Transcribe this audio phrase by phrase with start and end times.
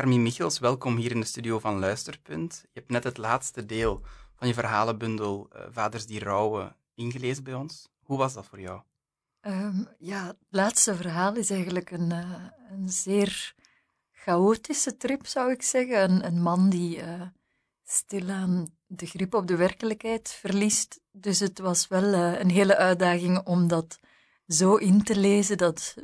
[0.00, 2.60] Carmien Michels, welkom hier in de studio van Luisterpunt.
[2.62, 4.02] Je hebt net het laatste deel
[4.34, 7.88] van je verhalenbundel uh, Vaders die rouwen ingelezen bij ons.
[8.02, 8.80] Hoe was dat voor jou?
[9.40, 13.54] Um, ja, het laatste verhaal is eigenlijk een, uh, een zeer
[14.12, 16.10] chaotische trip, zou ik zeggen.
[16.10, 17.22] Een, een man die uh,
[17.84, 21.00] stilaan de grip op de werkelijkheid verliest.
[21.12, 24.00] Dus het was wel een hele uitdaging om dat
[24.46, 25.58] zo in te lezen.
[25.58, 25.94] Dat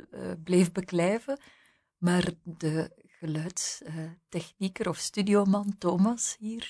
[0.43, 1.39] bleef beklijven.
[1.97, 6.69] Maar de geluidstechnieker of studioman Thomas hier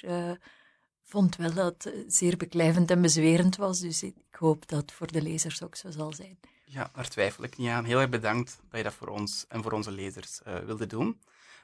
[1.07, 3.79] vond wel dat het zeer beklijvend en bezwerend was.
[3.79, 6.39] Dus ik hoop dat het voor de lezers ook zo zal zijn.
[6.65, 7.85] Ja, daar twijfel ik niet aan.
[7.85, 11.21] Heel erg bedankt dat je dat voor ons en voor onze lezers uh, wilde doen.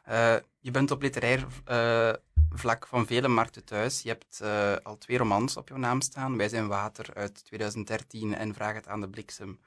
[0.09, 2.13] Uh, je bent op literair uh,
[2.49, 4.01] vlak van vele markten thuis.
[4.01, 4.41] Je hebt
[4.83, 6.37] al twee romans op jouw naam staan.
[6.37, 9.59] Wij zijn Water uit 2013 en Vraag het aan de bliksem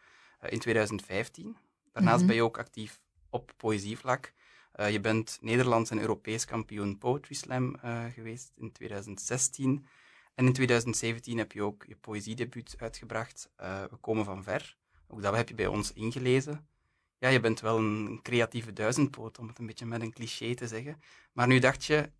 [0.48, 1.56] in 2015.
[1.92, 4.32] Daarnaast mm ben je ook actief op poëzievlak.
[4.76, 7.76] Je bent Nederlands en Europees kampioen Poetry Slam
[8.14, 9.86] geweest in 2016.
[10.34, 14.76] En in 2017 heb je ook je poëziedebuut uitgebracht, We komen van ver.
[15.08, 16.66] Ook dat heb je bij ons ingelezen.
[17.18, 20.68] Ja, je bent wel een creatieve duizendpoot, om het een beetje met een cliché te
[20.68, 21.00] zeggen.
[21.32, 22.10] Maar nu dacht je,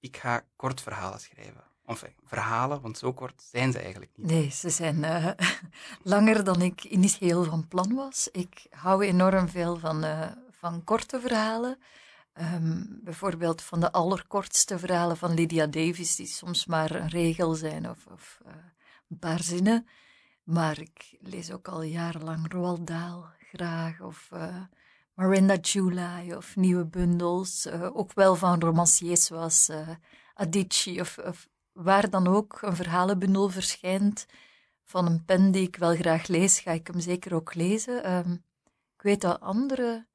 [0.00, 1.64] ik ga kort verhalen schrijven.
[1.84, 4.26] Of verhalen, want zo kort zijn ze eigenlijk niet.
[4.26, 5.04] Nee, ze zijn
[6.02, 8.28] langer dan ik initieel van plan was.
[8.32, 10.04] Ik hou enorm veel van,
[10.60, 11.78] van korte verhalen.
[12.40, 17.90] Um, bijvoorbeeld van de allerkortste verhalen van Lydia Davis, die soms maar een regel zijn
[17.90, 18.52] of, of uh,
[19.08, 19.86] een paar zinnen.
[20.42, 24.56] Maar ik lees ook al jarenlang Roald Dahl graag, of uh,
[25.14, 27.66] Miranda July, of nieuwe bundels.
[27.66, 29.70] Uh, ook wel van romanciers zoals
[30.34, 34.26] Adichie, of, of, waar dan ook een verhalenbundel verschijnt
[34.84, 38.12] van een pen die ik wel graag lees, ga ik hem zeker ook lezen.
[38.12, 38.44] Um,
[38.96, 40.06] ik weet dat andere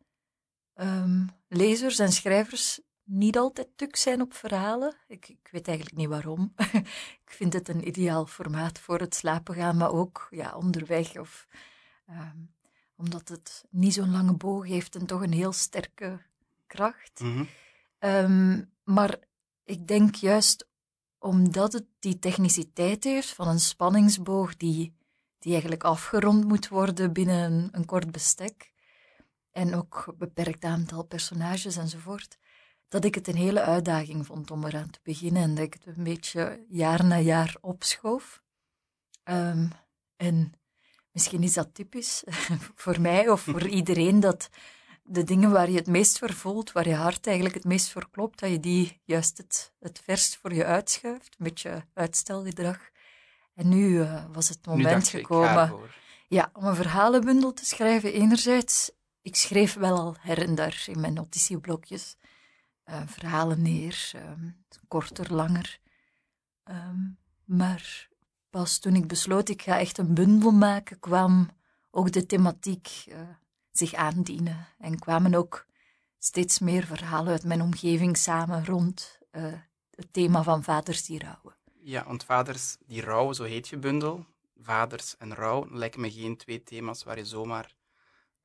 [0.75, 4.95] um, lezers en schrijvers niet altijd tuk zijn op verhalen.
[5.07, 6.53] Ik, ik weet eigenlijk niet waarom.
[7.25, 11.17] ik vind het een ideaal formaat voor het slapen gaan, maar ook ja, onderweg.
[11.17, 11.47] Of,
[12.09, 12.53] um,
[12.95, 16.21] omdat het niet zo'n lange boog heeft en toch een heel sterke
[16.67, 17.19] kracht.
[17.19, 17.47] Mm -hmm.
[18.09, 19.19] um, maar
[19.63, 20.67] ik denk juist
[21.19, 24.95] omdat het die techniciteit heeft van een spanningsboog die,
[25.39, 28.73] die eigenlijk afgerond moet worden binnen een, een kort bestek.
[29.55, 32.37] En ook beperkt aantal personages enzovoort
[32.87, 35.97] dat ik het een hele uitdaging vond om eraan te beginnen en dat ik het
[35.97, 38.41] een beetje jaar na jaar opschoof.
[39.23, 39.71] Um,
[40.15, 40.53] en
[41.11, 42.23] misschien is dat typisch
[42.83, 44.49] voor mij of voor iedereen dat
[45.03, 48.09] de dingen waar je het meest voor voelt, waar je hart eigenlijk het meest voor
[48.09, 51.35] klopt, dat je die juist het, het verst voor je uitschuift.
[51.37, 52.89] Een beetje uitstelgedrag.
[53.53, 55.73] En nu uh, was het moment gekomen
[56.27, 58.13] ja, om een verhalenbundel te schrijven.
[58.13, 58.91] Enerzijds,
[59.25, 62.15] ik schreef wel al her en daar in mijn notitieblokjes
[62.85, 65.79] uh, verhalen neer, um, korter, langer.
[66.63, 68.09] Um, maar
[68.49, 71.49] pas toen ik besloot, ik ga echt een bundel maken, kwam
[71.91, 73.19] ook de thematiek uh,
[73.71, 74.67] zich aandienen.
[74.77, 75.65] En kwamen ook
[76.17, 79.53] steeds meer verhalen uit mijn omgeving samen rond uh,
[79.89, 81.55] het thema van vaders die rouwen.
[81.73, 84.25] Ja, want vaders die rouwen, zo heet je bundel.
[84.57, 87.75] Vaders en rouw lijken me geen twee thema's waar je zomaar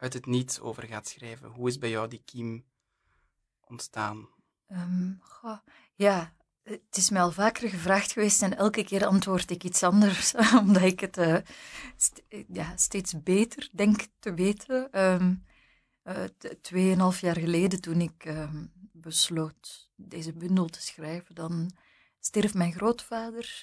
[0.01, 1.49] uit het niets over gaat schrijven.
[1.49, 2.65] Hoe is bij jou die kiem
[3.61, 4.29] ontstaan?
[5.21, 5.59] Goh,
[5.95, 10.35] ja, het is mij al vaker gevraagd geweest en elke keer antwoord ik iets anders,
[10.61, 11.45] omdat ik het
[11.97, 15.01] st ja, steeds beter denk te weten.
[15.01, 15.45] Um,
[16.05, 16.25] uh,
[16.61, 21.71] tweeënhalf jaar geleden, toen ik um, besloot deze bundel te schrijven, dan
[22.21, 23.63] stierf mijn grootvader,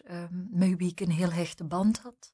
[0.49, 2.33] met wie ik een heel hechte band had.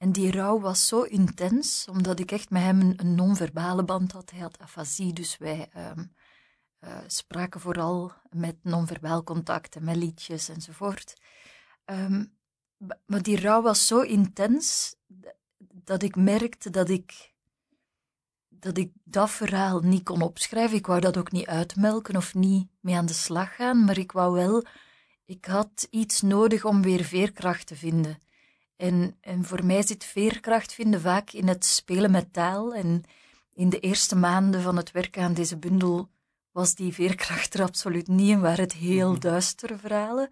[0.00, 4.30] En die rouw was zo intens, omdat ik echt met hem een, non-verbale band had.
[4.30, 11.20] Hij had afasie, dus wij uh, spraken vooral met non-verbaal contact met liedjes enzovoort.
[11.84, 12.32] Um,
[13.06, 14.94] maar die rouw was zo intens
[15.58, 17.34] dat ik merkte dat ik,
[18.48, 20.76] dat ik dat verhaal niet kon opschrijven.
[20.76, 24.12] Ik wou dat ook niet uitmelken of niet mee aan de slag gaan, maar ik
[24.12, 24.64] wou wel,
[25.24, 28.18] ik had iets nodig om weer veerkracht te vinden.
[28.80, 32.74] En, en voor mij zit veerkracht vinden vaak in het spelen met taal.
[32.74, 33.02] En
[33.52, 36.08] in de eerste maanden van het werken aan deze bundel
[36.50, 39.20] was die veerkracht er absoluut niet en waren het heel mhm.
[39.20, 40.28] duistere verhalen.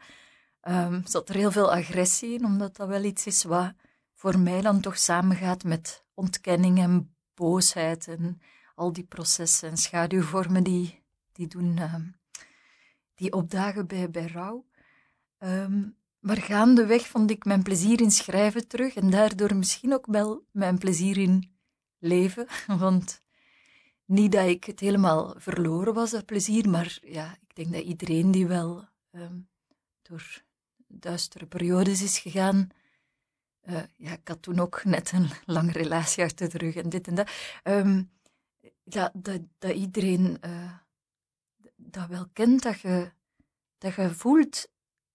[0.68, 3.72] Um, zat er heel veel agressie in, omdat dat wel iets is wat
[4.14, 8.40] voor mij dan toch samengaat met ontkenning en boosheid en
[8.74, 11.02] al die processen en schaduwvormen die,
[11.32, 12.16] die doen, um,
[13.14, 14.66] die opdagen bij, bij rouw.
[15.38, 20.44] Um, maar gaandeweg vond ik mijn plezier in schrijven terug en daardoor misschien ook wel
[20.50, 21.56] mijn plezier in
[21.98, 22.46] leven,
[22.78, 23.22] want
[24.04, 28.30] niet dat ik het helemaal verloren was, dat plezier, maar ja, ik denk dat iedereen
[28.30, 29.38] die wel ehm,
[30.02, 30.42] door
[30.86, 32.68] duistere periodes is gegaan.
[33.64, 37.08] Uh, ja, ik had toen ook net een lange relatie achter de rug en dit
[37.08, 37.30] en dat.
[37.62, 38.10] Um,
[38.84, 39.12] dat,
[39.58, 40.72] dat iedereen uh,
[41.76, 43.10] dat wel kent, dat je,
[43.78, 44.68] dat je voelt,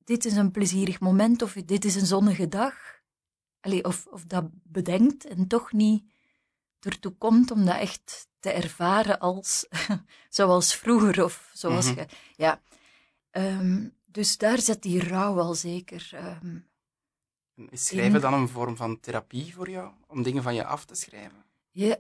[0.06, 2.76] dit is een plezierig moment of dit is een zonnige dag.
[3.60, 6.04] Allee, of, of dat bedenkt en toch niet
[6.80, 9.68] ertoe komt om dat echt te ervaren als
[10.30, 12.06] zoals vroeger of zoals mm je.
[12.36, 12.62] Ja.
[13.32, 16.12] Um, dus daar zit die rouw wel zeker.
[16.44, 16.68] Um,
[17.70, 19.92] is schrijven dan een vorm van therapie voor jou?
[20.08, 21.46] Om dingen van je af te schrijven?
[21.72, 21.98] Ja,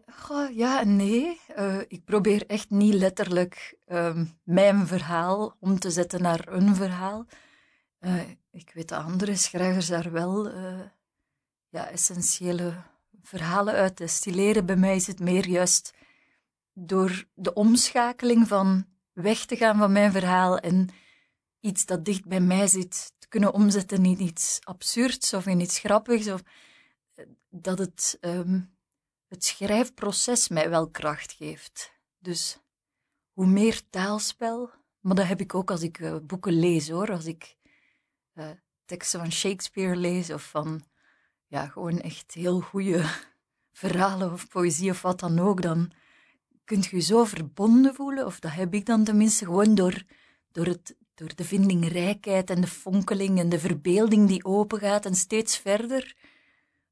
[0.52, 1.40] ja en nee.
[1.58, 7.26] Uh, ik probeer echt niet letterlijk um, mijn verhaal om te zetten naar een verhaal.
[8.06, 10.80] Uh, ik weet dat andere schrijvers daar wel uh,
[11.70, 12.84] ja, essentiële
[13.22, 14.66] verhalen uit destilleren.
[14.66, 15.94] Bij mij is het meer juist
[16.74, 20.90] door de omschakeling van weg te gaan van mijn verhaal en
[21.60, 25.80] iets dat dicht bij mij zit te kunnen omzetten in iets absurds of in iets
[25.80, 26.28] grappigs.
[26.28, 26.42] Of
[27.50, 28.76] dat het, um,
[29.28, 31.94] het schrijfproces mij wel kracht geeft.
[32.20, 32.60] Dus
[33.32, 37.12] hoe meer taalspel, maar dat heb ik ook als ik boeken lees hoor.
[37.12, 37.56] Als ik
[38.36, 38.50] uh,
[38.86, 40.84] teksten van Shakespeare lees of van
[41.48, 43.06] ja, gewoon echt heel goede
[43.84, 45.92] verhalen of poëzie of wat dan ook, dan
[46.64, 50.04] kunt je je zo verbonden voelen, of dat heb ik dan tenminste, gewoon door,
[50.52, 55.58] door, het, door de vindingrijkheid en de fonkeling en de verbeelding die opengaat en steeds
[55.58, 56.16] verder.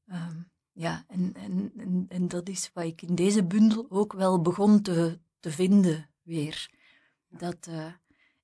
[0.06, 4.82] Um, ja, en, en, en, dat is wat ik in deze bundel ook wel begon
[4.82, 6.70] te, te vinden weer.
[7.28, 7.92] Dat uh,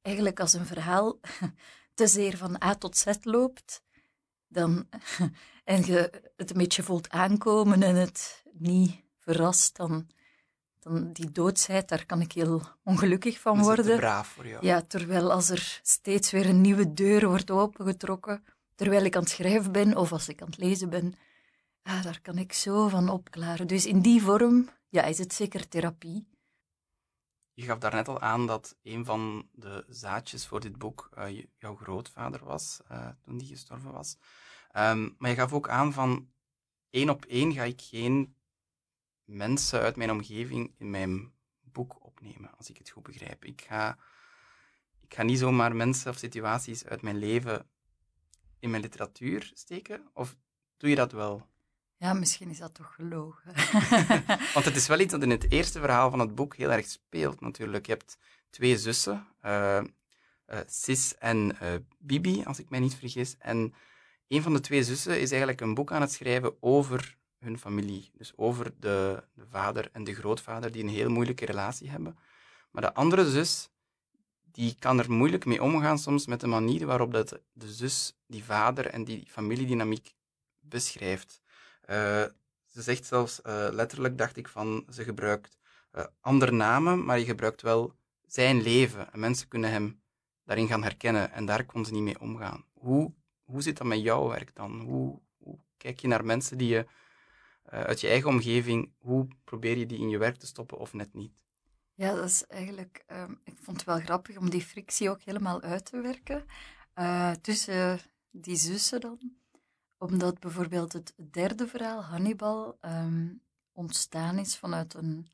[0.02, 1.20] eigenlijk als een verhaal
[1.98, 3.82] te zeer van A tot Z loopt,
[4.48, 4.88] dan,
[5.64, 10.06] en je het een beetje voelt aankomen en het niet verrast, dan,
[10.80, 13.92] dan die doodsheid, daar kan ik heel ongelukkig van worden.
[13.92, 14.66] Is braaf voor jou.
[14.66, 19.30] Ja, terwijl als er steeds weer een nieuwe deur wordt opengetrokken, terwijl ik aan het
[19.30, 21.14] schrijven ben of als ik aan het lezen ben,
[21.82, 23.66] ah, daar kan ik zo van opklaren.
[23.66, 26.28] Dus in die vorm ja, is het zeker therapie.
[27.58, 31.76] Je gaf daarnet al aan dat een van de zaadjes voor dit boek uh, jouw
[31.76, 34.16] grootvader was, uh, toen die gestorven was.
[34.76, 36.30] Um, maar je gaf ook aan van
[36.90, 38.36] één op één ga ik geen
[39.24, 43.44] mensen uit mijn omgeving in mijn boek opnemen, als ik het goed begrijp.
[43.44, 43.98] Ik ga,
[45.00, 47.70] ik ga niet zomaar mensen of situaties uit mijn leven
[48.58, 50.36] in mijn literatuur steken, of
[50.76, 51.48] doe je dat wel?
[51.98, 53.52] Ja, misschien is dat toch gelogen.
[54.54, 56.86] Want het is wel iets dat in het eerste verhaal van het boek heel erg
[56.86, 57.86] speelt, natuurlijk.
[57.86, 58.18] Je hebt
[58.50, 59.80] twee zussen, uh,
[60.66, 63.36] Sis en uh, Bibi, als ik mij niet vergis.
[63.38, 63.74] En
[64.28, 68.10] een van de twee zussen is eigenlijk een boek aan het schrijven over hun familie.
[68.12, 72.18] Dus over de, de vader en de grootvader die een heel moeilijke relatie hebben.
[72.70, 73.70] Maar de andere zus,
[74.42, 78.44] die kan er moeilijk mee omgaan soms met de manier waarop dat de zus die
[78.44, 80.14] vader en die familiedynamiek
[80.60, 81.40] beschrijft.
[81.90, 82.24] Uh,
[82.66, 85.58] ze zegt zelfs uh, letterlijk, dacht ik, van ze gebruikt
[85.92, 87.94] uh, andere namen, maar je gebruikt wel
[88.26, 89.12] zijn leven.
[89.12, 90.00] En mensen kunnen hem
[90.44, 92.64] daarin gaan herkennen en daar kon ze niet mee omgaan.
[92.72, 94.80] Hoe, hoe zit dat met jouw werk dan?
[94.80, 96.86] Hoe, hoe kijk je naar mensen die je
[97.62, 101.14] uit je eigen omgeving, hoe probeer je die in je werk te stoppen of net
[101.14, 101.44] niet?
[101.94, 105.60] Ja, dat is eigenlijk, um, ik vond het wel grappig om die frictie ook helemaal
[105.60, 106.44] uit te werken.
[107.40, 109.18] Tussen die zussen dan.
[109.98, 115.28] Omdat bijvoorbeeld het derde verhaal, Hannibal, um, ontstaan is vanuit een,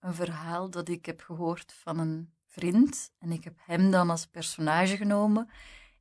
[0.00, 3.12] een verhaal dat ik heb gehoord van een vriend.
[3.18, 5.50] En ik heb hem dan als personage genomen.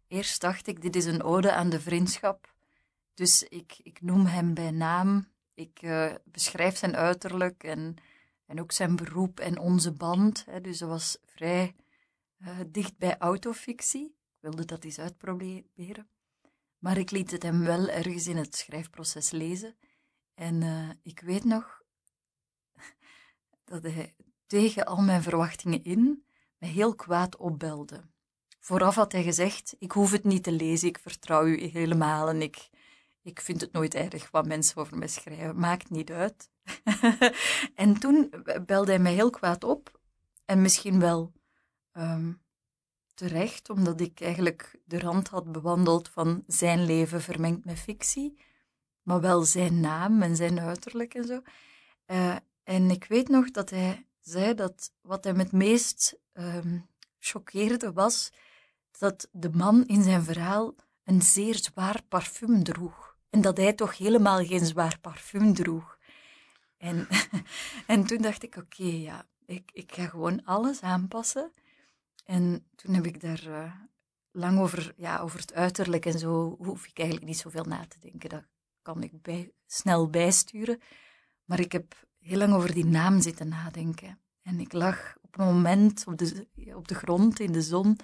[0.07, 2.53] Eerst dacht ik, dit is een ode aan de vriendschap.
[3.13, 7.95] Dus ik, ik noem hem bij naam ik uh, beschrijf zijn uiterlijk en,
[8.45, 10.45] en ook zijn beroep en onze band.
[10.45, 11.75] Hè, dus dat was vrij
[12.37, 14.05] uh, dicht bij autofictie.
[14.05, 16.07] Ik wilde dat eens uitproberen.
[16.83, 19.75] Maar ik liet het hem wel ergens in het schrijfproces lezen.
[20.33, 21.81] En uh, ik weet nog
[23.63, 24.15] dat hij
[24.47, 26.25] tegen al mijn verwachtingen in
[26.57, 28.09] me heel kwaad opbelde.
[28.59, 32.41] Vooraf had hij gezegd: Ik hoef het niet te lezen, ik vertrouw u helemaal en
[32.41, 32.69] ik,
[33.21, 36.49] ik vind het nooit erg wat mensen over mij schrijven, maakt niet uit.
[37.75, 38.33] en toen
[38.65, 39.99] belde hij mij heel kwaad op.
[40.45, 41.33] En misschien wel
[41.93, 42.42] um,
[43.13, 48.37] terecht, omdat ik eigenlijk de rand had bewandeld van zijn leven vermengd met fictie,
[49.01, 51.41] maar wel zijn naam en zijn uiterlijk en zo.
[52.07, 56.87] Uh, en ik weet nog dat hij zei dat wat hem het meest um,
[57.19, 58.31] choqueerde was
[58.97, 63.17] dat de man in zijn verhaal een zeer zwaar parfum droeg.
[63.29, 65.97] En dat hij toch helemaal geen zwaar parfum droeg.
[66.77, 67.07] En,
[67.87, 71.51] en toen dacht ik, oké, ja, ik, ik ga gewoon alles aanpassen.
[72.23, 73.73] En toen heb ik daar eh,
[74.31, 77.99] lang over, ja, over het uiterlijk en zo, hoef ik eigenlijk niet zoveel na te
[77.99, 78.29] denken.
[78.29, 78.43] Dat
[78.81, 80.79] kan ik snel bijsturen.
[81.45, 84.19] Maar ik heb heel lang over die naam zitten nadenken.
[84.41, 87.97] En ik lag op een moment op de, op de grond in de zon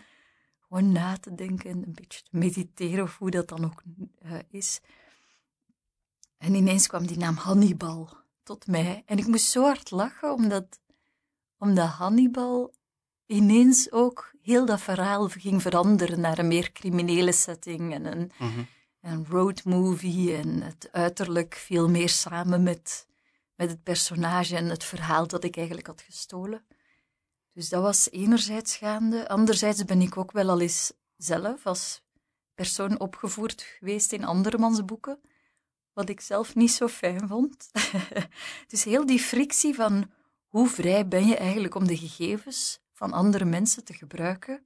[0.60, 3.84] gewoon na te denken en een beetje te mediteren of hoe dat dan ook
[4.26, 4.82] uh, is.
[6.38, 9.04] En ineens kwam die naam Hannibal tot mij.
[9.06, 10.80] En ik moest zo hard lachen, omdat,
[11.58, 12.74] omdat Hannibal
[13.30, 18.68] ineens ook heel dat verhaal ging veranderen naar een meer criminele setting en een, mm
[19.02, 19.26] een
[19.64, 20.36] movie.
[20.36, 23.08] En het uiterlijk viel meer samen met,
[23.56, 26.66] met het personage en het verhaal dat ik eigenlijk had gestolen.
[27.54, 29.30] Dus dat was enerzijds gaande.
[29.30, 32.02] Anderzijds ben ik ook wel al eens zelf als
[32.56, 35.20] persoon opgevoerd geweest in andermans boeken,
[35.94, 37.70] wat ik zelf niet zo fijn vond.
[38.68, 40.12] dus heel die frictie van
[40.48, 44.65] hoe vrij ben je eigenlijk om de gegevens van andere mensen te gebruiken,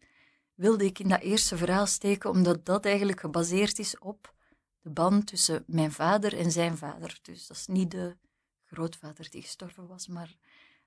[0.53, 4.33] wilde ik in dat eerste verhaal steken, omdat dat eigenlijk gebaseerd is op
[4.81, 7.19] de band tussen mijn vader en zijn vader.
[7.21, 8.15] Dus dat is niet de
[8.63, 10.35] grootvader die gestorven was, maar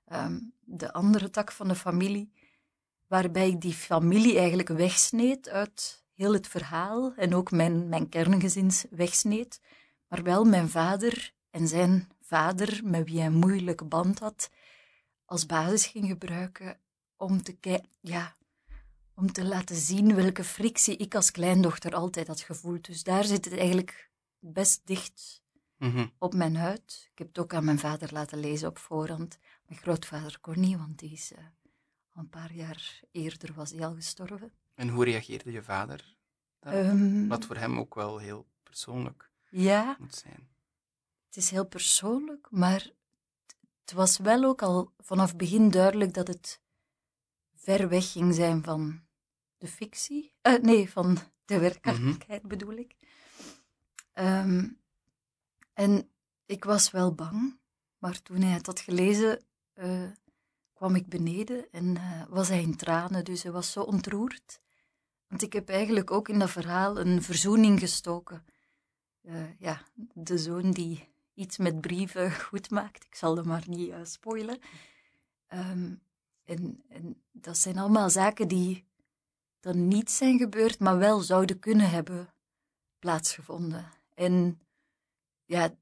[0.07, 2.31] Ehm, de andere tak van de familie,
[3.07, 8.85] waarbij ik die familie eigenlijk wegsneed uit heel het verhaal en ook mijn, mijn kerngezins
[8.89, 9.61] wegsneed,
[10.07, 14.49] maar wel mijn vader en zijn vader, met wie hij een moeilijke band had,
[15.25, 16.79] als basis ging gebruiken
[17.17, 18.35] om te, ja,
[19.13, 22.85] om te laten zien welke frictie ik als kleindochter altijd had gevoeld.
[22.85, 24.09] Dus daar zit het eigenlijk
[24.39, 25.41] best dicht
[25.77, 26.07] mhm.
[26.17, 27.07] op mijn huid.
[27.11, 29.37] Ik heb het ook aan mijn vader laten lezen op voorhand.
[29.65, 31.37] Mijn grootvader kon niet, want die is uh,
[32.11, 34.51] al een paar jaar eerder was hij al gestorven.
[34.73, 36.15] En hoe reageerde je vader?
[36.67, 40.47] Um, Wat voor hem ook wel heel persoonlijk ja, moet zijn.
[41.27, 42.89] Het is heel persoonlijk, maar
[43.81, 46.61] het was wel ook al vanaf begin duidelijk dat het
[47.67, 49.01] ver weg ging zijn van
[49.57, 50.33] de fictie.
[50.41, 52.47] Uh, nee, van de werkelijkheid mhm.
[52.47, 52.95] bedoel ik.
[54.13, 54.79] Um,
[55.73, 56.09] en
[56.45, 57.59] ik was wel bang,
[57.97, 59.43] maar toen hij het had gelezen,
[59.75, 60.09] uh,
[60.73, 64.59] kwam ik beneden en uh, was hij in tranen, dus hij was zo ontroerd.
[65.27, 68.45] Want ik heb eigenlijk ook in dat verhaal een verzoening gestoken.
[69.21, 69.81] Uh, ja,
[70.13, 73.03] de zoon die iets met brieven goed maakt.
[73.03, 74.59] Ik zal dat maar niet spoilen.
[75.53, 76.05] Um,
[76.47, 78.85] en, en, dat zijn allemaal zaken die
[79.59, 82.33] dan niet zijn gebeurd, maar wel zouden kunnen hebben
[82.99, 83.91] plaatsgevonden.
[84.13, 84.61] En
[85.45, 85.75] ja,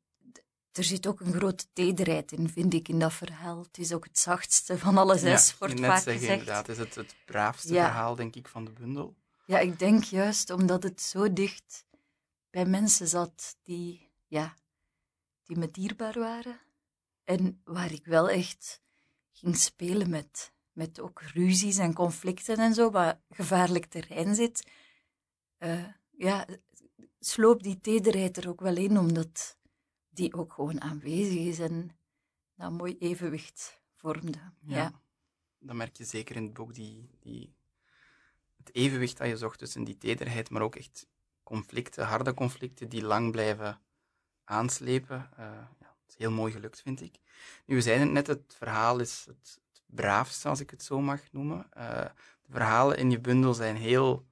[0.71, 3.61] er zit ook een grote tederheid in, vind ik, in dat verhaal.
[3.61, 6.39] Het is ook het zachtste van alle zes, ja, wordt vaak zeggen, gezegd.
[6.39, 6.67] inderdaad.
[6.67, 9.15] Het is het, het braafste verhaal, denk ik, van de bundel.
[9.45, 11.85] Ja, ik denk juist omdat het zo dicht
[12.49, 14.55] bij mensen zat die, ja,
[15.43, 16.59] die me dierbaar waren.
[17.23, 18.81] En waar ik wel echt
[19.31, 24.71] ging spelen met, met ook ruzies en conflicten en zo, waar gevaarlijk terrein zit.
[25.59, 26.47] Uh, ja,
[27.19, 29.57] sloop die tederheid er ook wel in, omdat
[30.09, 31.97] die ook gewoon aanwezig is en
[32.55, 34.39] dat mooi evenwicht vormde.
[34.61, 34.75] Ja.
[34.77, 35.01] ja.
[35.59, 37.55] Dat merk je zeker in het boek, die, die,
[38.57, 41.07] het evenwicht dat je zocht tussen die tederheid, maar ook echt
[41.43, 43.81] conflicten, harde conflicten, die lang blijven
[44.43, 45.29] aanslepen.
[45.31, 45.45] Uh,
[45.79, 47.19] ja, het is heel mooi gelukt, vind ik.
[47.65, 51.21] Nu, we zeiden het net, het verhaal is het, braafste, als ik het zo mag
[51.31, 51.67] noemen.
[51.77, 52.05] Uh,
[52.41, 54.25] de verhalen in je bundel zijn heel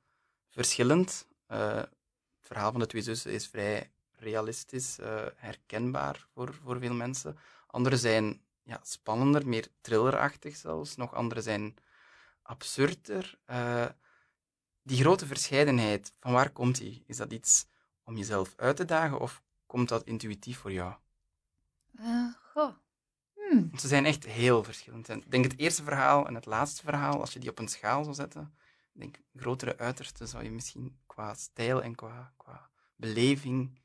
[0.49, 1.27] verschillend.
[1.51, 6.93] Uh, het verhaal van de twee zussen is vrij realistisch, uh, herkenbaar voor, voor veel
[6.93, 7.37] mensen.
[7.67, 10.95] Andere zijn ja, spannender, meer thrillerachtig zelfs.
[10.95, 11.75] Nog andere zijn
[12.41, 13.37] absurder.
[14.83, 17.03] Die grote verscheidenheid, van waar komt die?
[17.07, 17.65] Is dat iets
[18.03, 20.93] om jezelf uit te dagen of komt dat intuïtief voor jou?
[21.99, 22.73] Uh, goh.
[23.49, 23.71] Hmm.
[23.77, 25.09] Ze zijn echt heel verschillend.
[25.09, 28.03] Ik denk het eerste verhaal en het laatste verhaal, als je die op een schaal
[28.03, 28.53] zou zetten,
[28.91, 33.81] denk grotere uitersten zou je misschien qua stijl en qua, qua beleving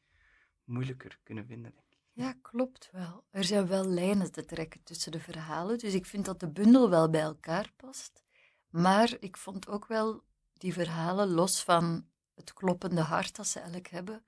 [0.64, 1.98] moeilijker kunnen vinden, denk ik.
[2.12, 3.24] Ja, klopt wel.
[3.30, 6.90] Er zijn wel lijnen te trekken tussen de verhalen, dus ik vind dat de bundel
[6.90, 8.24] wel bij elkaar past.
[8.68, 13.86] Maar ik vond ook wel die verhalen, los van het kloppende hart dat ze elk
[13.86, 14.24] hebben,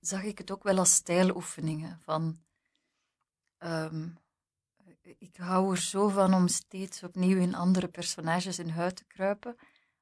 [0.00, 2.00] zag ik het ook wel als stijloefeningen.
[2.00, 2.38] Van,
[3.58, 4.18] um,
[5.18, 9.56] ik hou er zo van om steeds opnieuw in andere personages in huid te kruipen,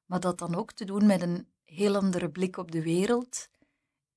[0.05, 3.49] maar dat dan ook te doen met een heel andere blik op de wereld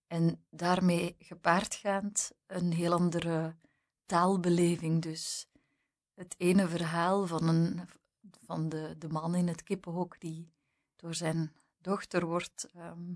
[0.07, 3.57] en daarmee gepaardgaand een heel andere
[4.07, 5.03] taalbeleving.
[5.03, 5.49] Dus
[6.15, 7.89] het ene verhaal van, een,
[8.45, 10.53] van de, de man in het kippenhok die
[10.97, 13.15] door zijn dochter wordt ehm,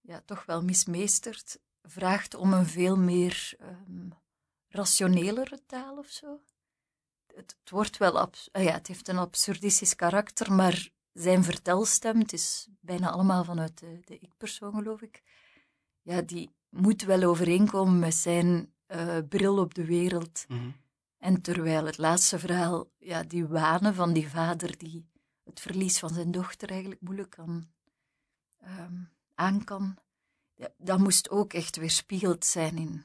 [0.00, 4.12] ja, toch wel mismeesterd, vraagt om een veel meer um,
[4.68, 6.40] rationelere taal of zo.
[7.38, 12.18] Het, het wordt wel abs- ah ja, het heeft een absurdistisch karakter, maar zijn vertelstem,
[12.18, 15.22] het is bijna allemaal vanuit de, de ik-persoon, geloof ik,
[16.02, 20.44] ja, die moet wel overeenkomen met zijn uh, bril op de wereld.
[20.48, 20.70] Mhm.
[21.18, 25.06] En terwijl het laatste verhaal, ja, die wanen van die vader die
[25.44, 27.68] het verlies van zijn dochter eigenlijk moeilijk kan,
[28.64, 29.96] um, aan kan,
[30.54, 33.04] ja, dat moest ook echt weerspiegeld zijn in,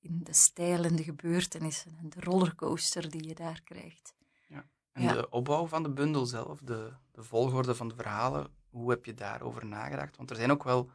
[0.00, 4.14] in de stijl en de gebeurtenissen en de rollercoaster die je daar krijgt.
[4.48, 4.64] Ja.
[4.92, 9.04] En de opbouw van de bundel zelf, de, de volgorde van de verhalen, hoe heb
[9.04, 10.16] je daarover nagedacht?
[10.16, 10.90] Want er zijn ook wel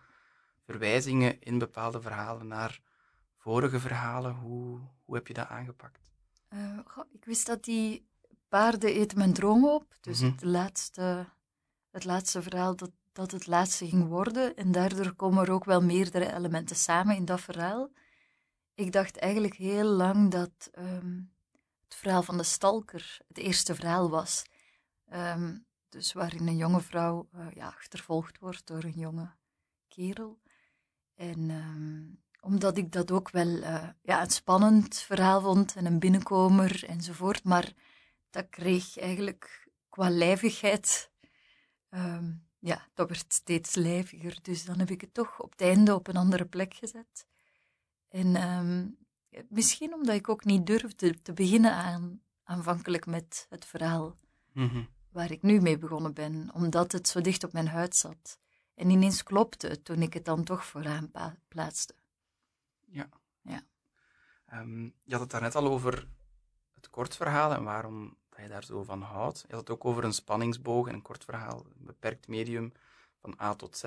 [0.65, 2.79] verwijzingen in bepaalde verhalen naar
[3.37, 4.33] vorige verhalen.
[4.35, 6.11] Hoe, hoe heb je dat aangepakt?
[6.53, 8.05] Uh, goh, ik wist dat die
[8.49, 9.97] paarden eten mijn droom op.
[10.01, 10.31] Dus Mhm.
[10.31, 11.25] het, laatste,
[11.91, 14.55] het laatste verhaal, dat, dat het laatste ging worden.
[14.55, 17.89] En daardoor komen er ook wel meerdere elementen samen in dat verhaal.
[18.75, 21.21] Ik dacht eigenlijk heel lang dat ehm,
[21.83, 24.43] het verhaal van de stalker het eerste verhaal was.
[25.05, 25.57] Ehm,
[25.89, 29.31] dus waarin een jonge vrouw eh, ja, achtervolgd wordt door een jonge
[29.87, 30.39] kerel.
[31.15, 32.03] En ehm,
[32.39, 37.43] omdat ik dat ook wel eh, ja, een spannend verhaal vond en een binnenkomer enzovoort.
[37.43, 37.73] Maar
[38.29, 41.11] dat kreeg eigenlijk qua lijvigheid,
[42.59, 44.39] ja, dat werd steeds lijviger.
[44.41, 47.27] Dus dan heb ik het toch op het einde op een andere plek gezet.
[48.15, 48.87] En ehm,
[49.49, 54.17] misschien omdat ik ook niet durfde te beginnen aan, aanvankelijk met het verhaal
[54.51, 54.83] Mhm.
[55.11, 58.39] waar ik nu mee begonnen ben, omdat het zo dicht op mijn huid zat.
[58.73, 61.11] En ineens klopte het toen ik het dan toch vooraan
[61.47, 61.95] plaatste.
[62.85, 63.09] Ja.
[63.41, 63.63] Ja.
[64.45, 66.07] Ehm, je had het daarnet al over
[66.73, 69.39] het kortverhaal en waarom dat je daar zo van houdt.
[69.47, 72.71] Je had het ook over een spanningsboog en een kort verhaal, een beperkt medium
[73.21, 73.83] van A tot Z.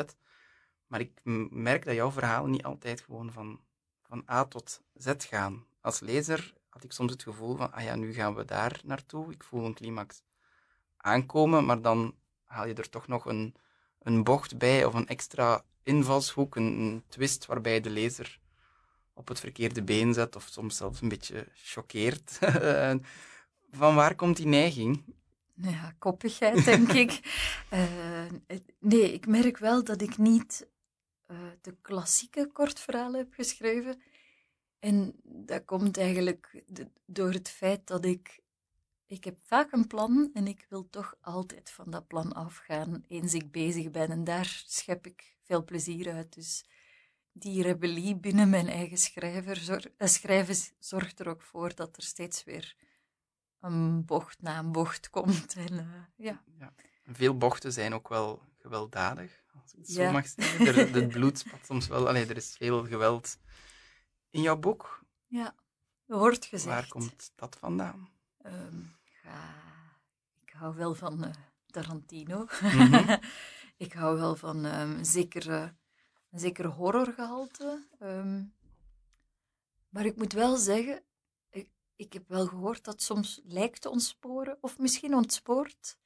[0.86, 1.20] Maar ik
[1.50, 3.60] merk dat jouw verhalen niet altijd gewoon van,
[4.08, 5.64] van A tot Z gaan.
[5.80, 9.32] Als lezer had ik soms het gevoel van, ah ja, nu gaan we daar naartoe.
[9.32, 10.22] Ik voel een climax
[10.96, 13.54] aankomen, maar dan haal je er toch nog een,
[14.02, 18.40] een bocht bij of een extra invalshoek, een, een twist waarbij de lezer
[19.14, 22.38] op het verkeerde been zet of soms zelfs een beetje choqueert.
[23.70, 25.04] Van waar komt die neiging?
[25.54, 27.20] Ja, koppigheid, denk ik.
[27.68, 30.66] Eh, nee, ik merk wel dat ik niet
[31.28, 34.02] eh, de klassieke kortverhalen heb geschreven.
[34.78, 36.62] En dat komt eigenlijk
[37.06, 38.40] door het feit dat ik...
[39.06, 43.34] Ik heb vaak een plan en ik wil toch altijd van dat plan afgaan eens
[43.34, 44.10] ik bezig ben.
[44.10, 46.34] En daar schep ik veel plezier uit.
[46.34, 46.64] Dus
[47.32, 52.02] die rebellie binnen mijn eigen schrijver, zor- eh, schrijven zorgt er ook voor dat er
[52.02, 52.76] steeds weer
[53.60, 55.54] een bocht na een bocht komt.
[55.54, 56.42] En, eh, ja.
[56.58, 56.72] Ja.
[57.04, 60.10] Veel bochten zijn ook wel gewelddadig, als ik het zo Ja.
[60.10, 60.66] mag zeggen.
[60.66, 62.08] Er, het bloed spat soms wel.
[62.08, 63.38] Allee, er is veel geweld
[64.30, 65.04] in jouw boek.
[65.26, 65.54] ja,
[66.06, 66.74] wordt gezegd.
[66.74, 68.08] Waar komt dat vandaan?
[68.42, 68.80] Ehm,
[69.24, 69.54] ja,
[70.42, 71.30] ik hou wel van eh,
[71.66, 72.46] Tarantino.
[72.60, 73.16] Mhm.
[73.86, 75.74] ik hou wel van ehm, een zekere,
[76.30, 77.86] een zekere horrorgehalte.
[77.98, 78.44] Ehm,
[79.88, 81.02] maar ik moet wel zeggen,
[81.50, 85.98] ik, ik heb wel gehoord dat soms lijkt te ontsporen, of misschien ontspoort.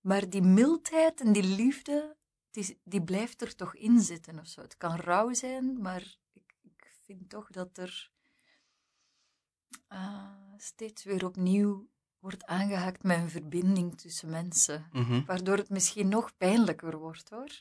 [0.00, 2.16] Maar die mildheid en die liefde,
[2.50, 4.60] die, die blijft er toch in zitten of zo.
[4.60, 8.10] Het kan rauw zijn, maar ik, ik vind toch dat er
[9.88, 14.88] ah, steeds weer opnieuw wordt aangehaakt met een verbinding tussen mensen.
[14.92, 15.24] Mhm.
[15.24, 17.60] Waardoor het misschien nog pijnlijker wordt hoor.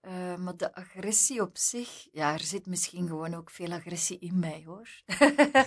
[0.00, 4.38] Eh, maar de agressie op zich, ja, er zit misschien gewoon ook veel agressie in
[4.38, 4.88] mij hoor.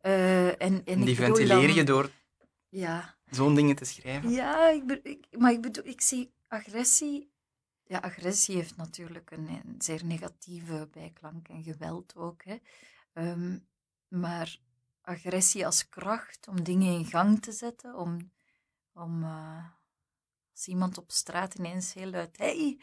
[0.00, 2.10] Eh, en, en En die ik ventileer dan- je door
[2.68, 4.30] Ja, zo'n dingen te schrijven.
[4.30, 7.30] ja ik- maar ik bedoel, ik zie agressie.
[7.88, 12.44] Ja, agressie heeft natuurlijk een, zeer negatieve bijklank en geweld ook.
[12.44, 12.56] Hè.
[13.12, 13.58] Ehm,
[14.08, 14.58] maar
[15.00, 18.32] agressie als kracht om dingen in gang te zetten, om,
[18.92, 19.64] om eh,
[20.52, 22.78] als iemand op straat ineens heel luid hey,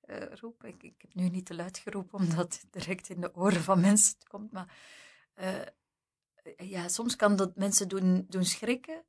[0.00, 0.68] eh, roepen.
[0.68, 3.80] Ik, ik heb nu niet te luid geroepen omdat het direct in de oren van
[3.80, 4.76] mensen komt, maar
[5.34, 5.66] eh,
[6.56, 9.04] ja, soms kan dat mensen doen, doen schrikken,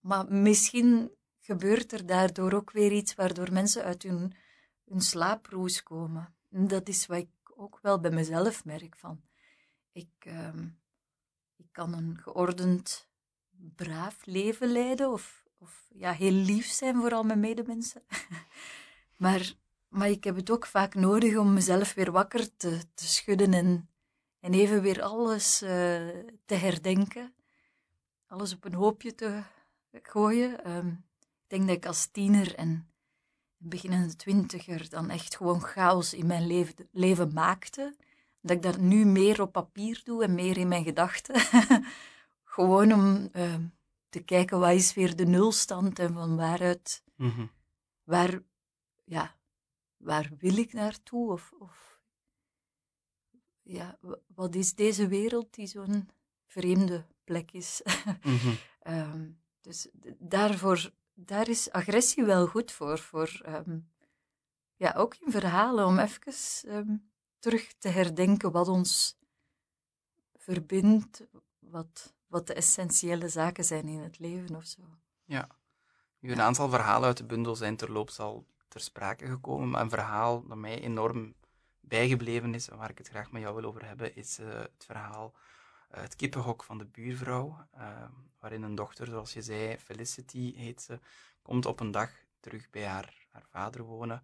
[0.00, 4.32] maar misschien gebeurt er daardoor ook weer iets waardoor mensen uit hun,
[4.84, 6.34] hun slaaproes komen.
[6.50, 9.22] En dat is wat ik ook wel bij mezelf merk van.
[9.92, 10.68] Ik, ehm,
[11.56, 13.08] ik kan een geordend,
[13.50, 18.02] braaf leven leiden of, of ja, heel lief zijn voor al mijn medemensen.
[19.16, 19.54] maar,
[19.88, 23.88] maar ik heb het ook vaak nodig om mezelf weer wakker te, te schudden en,
[24.40, 26.08] en even weer alles eh,
[26.44, 27.34] te herdenken.
[28.26, 29.42] Alles op een hoopje te
[29.92, 30.64] gooien.
[30.64, 30.88] Ehm,
[31.20, 32.93] ik denk dat ik als tiener en
[33.68, 37.94] beginnende twintiger dan echt gewoon chaos in mijn leven, leven maakte.
[38.40, 41.34] Dat ik dat nu meer op papier doe en meer in mijn gedachten.
[42.44, 43.62] gewoon om ehm,
[44.08, 47.46] te kijken wat is weer de nulstand en van waaruit, Mhm.
[48.04, 48.40] waar,
[49.04, 49.36] ja,
[49.96, 51.32] waar wil ik naartoe?
[51.32, 52.00] Of, of
[53.62, 56.08] ja, wa- wat is deze wereld die zo'n
[56.46, 57.82] vreemde plek is?
[58.22, 58.54] Mhm.
[58.80, 62.98] Ehm, dus daarvoor, daar is agressie wel goed voor.
[62.98, 63.78] voor ehm,
[64.76, 66.32] ja, ook in verhalen, om even
[66.70, 66.96] ehm,
[67.38, 69.18] terug te herdenken wat ons
[70.36, 71.26] verbindt,
[71.58, 74.82] wat, wat de essentiële zaken zijn in het leven of zo.
[75.24, 75.48] Ja.
[76.18, 79.90] Nu, een aantal verhalen uit de bundel zijn terloops al ter sprake gekomen, maar een
[79.90, 81.34] verhaal dat mij enorm
[81.80, 84.84] bijgebleven is en waar ik het graag met jou wil over hebben, is eh, het
[84.84, 85.34] verhaal
[85.96, 88.04] Het kippenhok van de buurvrouw, eh,
[88.40, 90.98] waarin een dochter, zoals je zei, Felicity heet ze,
[91.42, 94.22] komt op een dag terug bij haar, haar vader wonen.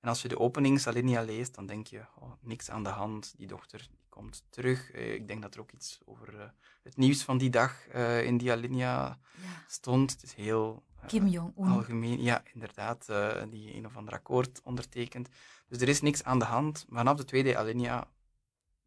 [0.00, 3.46] En als je de openingsalinea leest, dan denk je, oh, niks aan de hand, die
[3.46, 4.90] dochter die komt terug.
[4.90, 6.48] Eh, ik denk dat er ook iets over eh,
[6.82, 9.64] het nieuws van die dag eh, in die alinea Ja.
[9.66, 10.10] stond.
[10.10, 11.66] Het is heel eh, Kim Jong-un.
[11.68, 12.22] algemeen.
[12.22, 15.28] Ja, inderdaad, eh, die een of ander akkoord ondertekent.
[15.68, 16.86] Dus er is niks aan de hand.
[16.90, 18.08] Vanaf de tweede alinea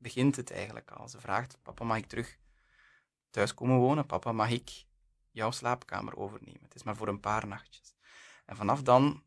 [0.03, 1.09] begint het eigenlijk al.
[1.09, 2.37] Ze vraagt, papa, mag ik terug
[3.29, 4.05] thuis komen wonen?
[4.05, 4.85] Papa, mag ik
[5.31, 6.63] jouw slaapkamer overnemen?
[6.63, 7.95] Het is maar voor een paar nachtjes.
[8.45, 9.23] En vanaf dan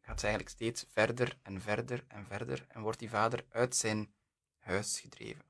[0.00, 4.12] gaat ze eigenlijk steeds verder en verder en verder en wordt die vader uit zijn
[4.58, 5.44] huis gedreven.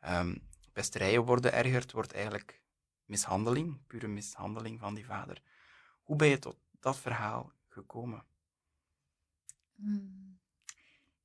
[0.00, 0.36] Ehm,
[0.72, 2.62] pesterijen worden erger, het wordt eigenlijk
[3.04, 5.42] mishandeling, pure mishandeling van die vader.
[6.02, 8.24] Hoe ben je tot dat verhaal gekomen?
[9.74, 10.38] Hmm.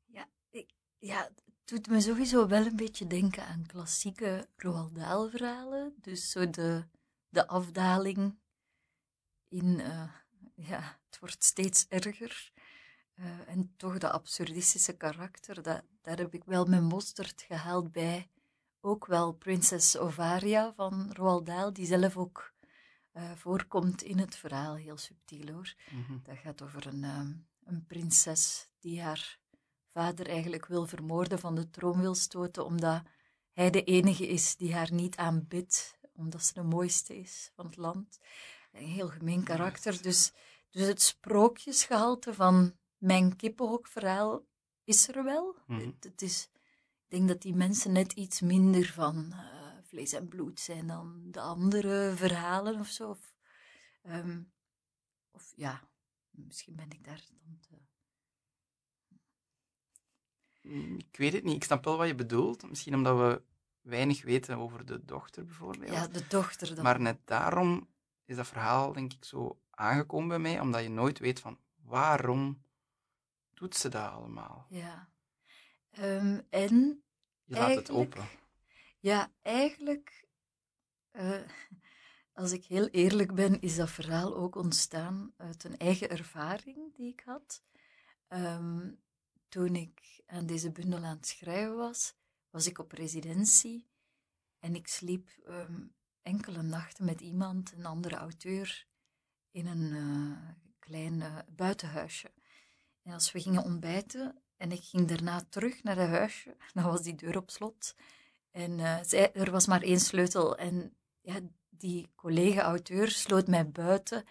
[0.05, 1.29] Ja, ik, ja,
[1.65, 5.93] doet me sowieso wel een beetje denken aan klassieke Roald Dahl-verhalen.
[6.01, 6.85] Dus zo de,
[7.29, 8.39] de afdaling
[9.47, 10.09] in, eh,
[10.55, 12.51] ja, het wordt steeds erger.
[13.13, 18.29] Eh, en toch dat absurdistische karakter, dat, daar heb ik wel mijn mosterd gehaald bij.
[18.79, 22.53] Ook wel Prinses Ovaria van Roald Dahl, die zelf ook
[23.11, 25.73] eh, voorkomt in het verhaal, heel subtiel hoor.
[25.91, 26.17] Mhm.
[26.23, 27.03] Dat gaat over een,
[27.63, 29.40] een prinses die haar
[29.93, 33.03] vader eigenlijk wil vermoorden, van de troon wil stoten, omdat
[33.51, 37.77] hij de enige is die haar niet aanbidt, omdat ze de mooiste is van het
[37.77, 38.19] land.
[38.71, 40.01] Een heel gemeen karakter.
[40.01, 40.33] Dus,
[40.69, 44.45] dus het sprookjesgehalte van mijn kippenhokverhaal
[44.83, 45.55] is er wel.
[45.67, 45.85] Mhm.
[45.85, 46.49] het, het is,
[47.07, 51.31] ik denk dat die mensen net iets minder van eh, vlees en bloed zijn dan
[51.31, 53.09] de andere verhalen of zo.
[53.09, 53.35] Of,
[54.01, 54.41] ehm,
[55.31, 55.89] of ja,
[56.29, 57.90] misschien ben ik daar dan te...
[60.71, 61.55] Mm, Ik weet het niet.
[61.55, 62.69] Ik snap wel wat je bedoelt.
[62.69, 63.41] Misschien omdat we
[63.81, 65.91] weinig weten over de dochter bijvoorbeeld.
[65.91, 66.83] Ja, de dochter dan.
[66.83, 67.89] Maar net daarom
[68.25, 72.63] is dat verhaal, denk ik, zo aangekomen bij mij, omdat je nooit weet van waarom
[73.53, 74.65] doet ze dat allemaal.
[74.69, 75.09] Ja.
[75.91, 77.03] Ehm, en
[77.43, 78.25] Je laat het open.
[78.99, 80.27] ja, eigenlijk,
[81.11, 81.41] eh,
[82.33, 87.11] als ik heel eerlijk ben, is dat verhaal ook ontstaan uit een eigen ervaring die
[87.11, 87.63] ik had.
[88.27, 88.91] Ehm,
[89.51, 92.13] toen ik aan deze bundel aan het schrijven was,
[92.49, 93.87] was ik op residentie
[94.59, 95.81] en ik sliep ehm,
[96.21, 98.87] enkele nachten met iemand, een andere auteur,
[99.51, 102.31] in een eh, klein eh, buitenhuisje.
[103.01, 107.01] En als we gingen ontbijten en ik ging daarna terug naar het huisje, dan was
[107.01, 107.95] die deur op slot.
[108.51, 110.57] En eh, zij, er was maar één sleutel.
[110.57, 114.25] En ja, die collega-auteur sloot mij buiten.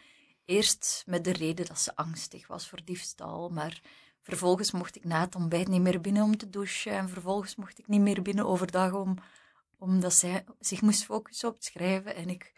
[0.45, 3.83] Eerst met de reden dat ze angstig was voor diefstal, maar
[4.23, 6.93] vervolgens mocht ik na het ontbijt niet meer binnen om te douchen.
[6.93, 9.17] En vervolgens mocht ik niet meer binnen overdag om,
[9.79, 12.15] omdat zij zich moest focussen op het schrijven.
[12.15, 12.53] En ik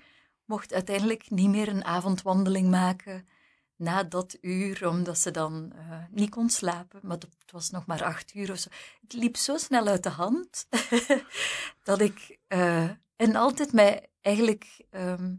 [0.44, 3.28] mocht uiteindelijk niet meer een avondwandeling maken
[3.76, 7.00] na dat uur, omdat ze dan eh, niet kon slapen.
[7.02, 8.68] Maar het was nog maar acht uur of zo.
[9.00, 10.66] Het liep zo snel uit de hand
[11.82, 12.38] dat ik.
[12.48, 12.90] eh,
[13.22, 15.34] en altijd mij eigenlijk ehm,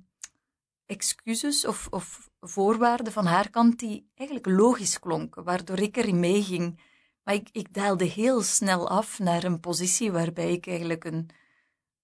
[0.85, 6.79] excuses of, of voorwaarden van haar kant die eigenlijk logisch klonken, waardoor ik erin meeging.
[7.23, 11.29] Maar ik, ik daalde heel snel af naar een positie waarbij ik eigenlijk een,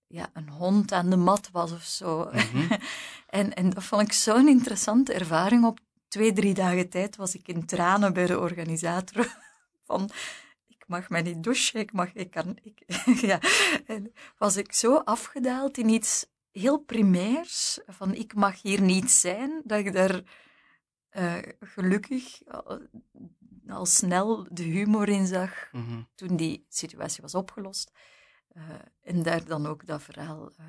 [0.08, 2.30] ja, een hond aan de mat was of zo.
[2.32, 2.67] Mhm.
[3.30, 5.65] En, en dat vond ik zo'n interessante ervaring.
[5.65, 9.38] Op twee, drie dagen tijd was ik in tranen bij de organisator.
[9.88, 10.10] Van,
[10.67, 12.84] ik mag mij niet douchen, ik mag, ik kan, ik,
[13.30, 13.39] ja.
[13.86, 19.62] En was ik zo afgedaald in iets heel primairs, van ik mag hier niet zijn,
[19.64, 20.22] dat ik daar
[21.10, 22.82] eh, gelukkig al,
[23.68, 26.02] al snel de humor in zag Mhm.
[26.16, 27.92] toen die situatie was opgelost.
[28.50, 28.64] Eh,
[29.02, 30.66] en daar dan ook dat verhaal eh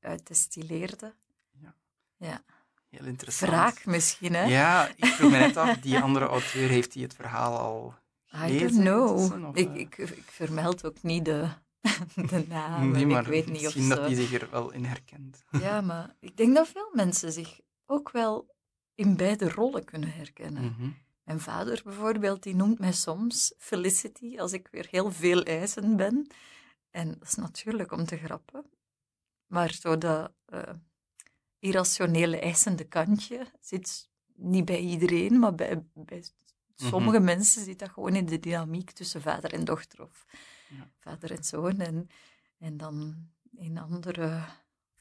[0.00, 1.14] uit destilleerde.
[1.50, 1.74] Ja.
[2.16, 2.44] Ja.
[2.90, 3.50] Heel interessant.
[3.50, 4.42] Wraak misschien, hè?
[4.44, 7.94] Ja, ik vroeg me net af, die andere auteur, heeft hij het verhaal al
[8.34, 8.60] I gelezen?
[8.60, 9.08] don't know.
[9.10, 11.48] intussen, of, Ik, ik, ik vermeld ook niet de
[12.30, 12.90] de naam.
[12.90, 14.04] Nee, en maar ik weet niet of misschien dat ze...
[14.04, 15.44] hij zich er wel in herkent.
[15.50, 18.54] Ja, maar ik denk dat veel mensen zich ook wel
[18.94, 20.64] in beide rollen kunnen herkennen.
[20.64, 20.90] Mhm.
[21.24, 26.26] Mijn vader bijvoorbeeld, die noemt mij soms Felicity als ik weer heel veel eisend ben.
[26.90, 28.64] En dat is natuurlijk om te grappen.
[29.46, 30.62] Maar zo dat eh,
[31.58, 36.24] irrationele eisende kantje zit niet bij iedereen, maar bij, bij
[36.74, 40.26] sommige mensen zit dat gewoon in de dynamiek tussen vader en dochter of
[40.76, 40.90] Ja.
[41.00, 41.80] vader en zoon.
[41.80, 42.08] En,
[42.58, 44.40] en dan in andere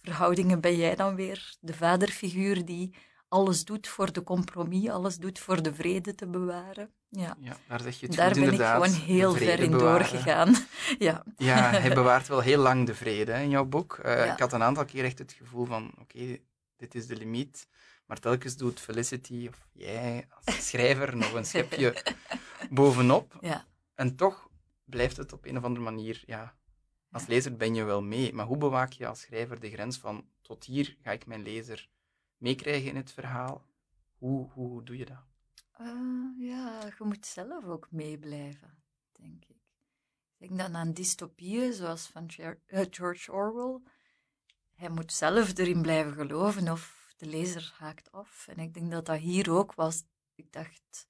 [0.02, 2.96] verhoudingen ben jij dan weer de vaderfiguur die
[3.28, 6.90] alles doet voor de compromis, alles doet voor de vrede te bewaren.
[7.10, 7.38] Ja.
[7.40, 10.00] Ja, daar zeg je het Daar goed, ben ik gewoon heel ver in bewaren.
[10.00, 10.56] doorgegaan.
[11.00, 11.24] Ja.
[11.38, 13.98] Ja, hij bewaart wel heel lang de vrede hè, in jouw boek.
[13.98, 14.34] Eh, Ja.
[14.34, 16.38] Ik had een aantal keer echt het gevoel van, oké,
[16.76, 17.68] dit is de limiet.
[18.06, 21.96] Maar telkens doet Felicity, of jij als schrijver, nog een schepje
[22.70, 23.38] bovenop.
[23.42, 23.66] ja.
[23.96, 24.50] En toch
[24.84, 26.56] blijft het op een of andere manier, ja,
[27.12, 28.34] als lezer ben je wel mee.
[28.34, 31.90] Maar hoe bewaak je als schrijver de grens van, tot hier ga ik mijn lezer
[32.38, 33.66] meekrijgen in het verhaal?
[34.18, 35.26] Hoe, hoe doe je dat?
[35.72, 35.88] Eh,
[36.38, 39.62] ja, je moet zelf ook meeblijven, denk ik.
[40.38, 43.80] Ik denk dan aan dystopieën zoals van eh, George Orwell.
[44.76, 48.48] Hij moet zelf erin blijven geloven of de lezer haakt af.
[48.48, 50.04] En ik denk dat dat hier ook was.
[50.36, 51.08] Ik dacht,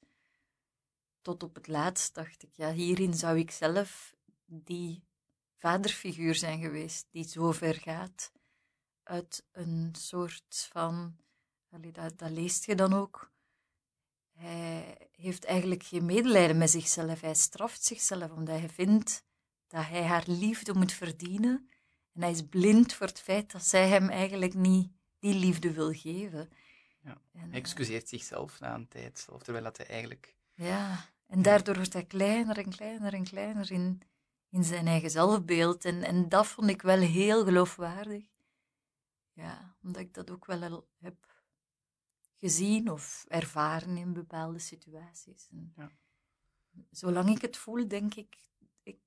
[1.23, 5.03] tot op het laatst dacht ik, ja, hierin zou ik zelf die
[5.57, 8.31] vaderfiguur zijn geweest die zo ver gaat
[9.03, 11.17] uit een soort van,
[11.69, 13.31] allee, dat, dat leest je dan ook,
[14.33, 17.21] hij heeft eigenlijk geen medelijden met zichzelf.
[17.21, 19.23] Hij straft zichzelf omdat hij vindt
[19.67, 21.69] dat hij haar liefde moet verdienen.
[22.13, 25.93] En hij is blind voor het feit dat zij hem eigenlijk niet die liefde wil
[25.93, 26.49] geven.
[26.99, 27.21] Ja.
[27.31, 30.35] En, Hij eh, excuseert zichzelf na een tijd terwijl dat hij eigenlijk...
[30.53, 34.01] ja, en daardoor wordt hij kleiner en kleiner en kleiner in,
[34.49, 35.85] in zijn eigen zelfbeeld.
[35.85, 38.25] En, en dat vond ik wel heel geloofwaardig.
[39.33, 41.31] Ja, omdat ik dat ook wel al heb
[42.35, 45.47] gezien of ervaren in bepaalde situaties.
[45.51, 45.91] En Ja.
[46.91, 48.37] Zolang ik het voel, denk ik,
[48.83, 48.97] ik,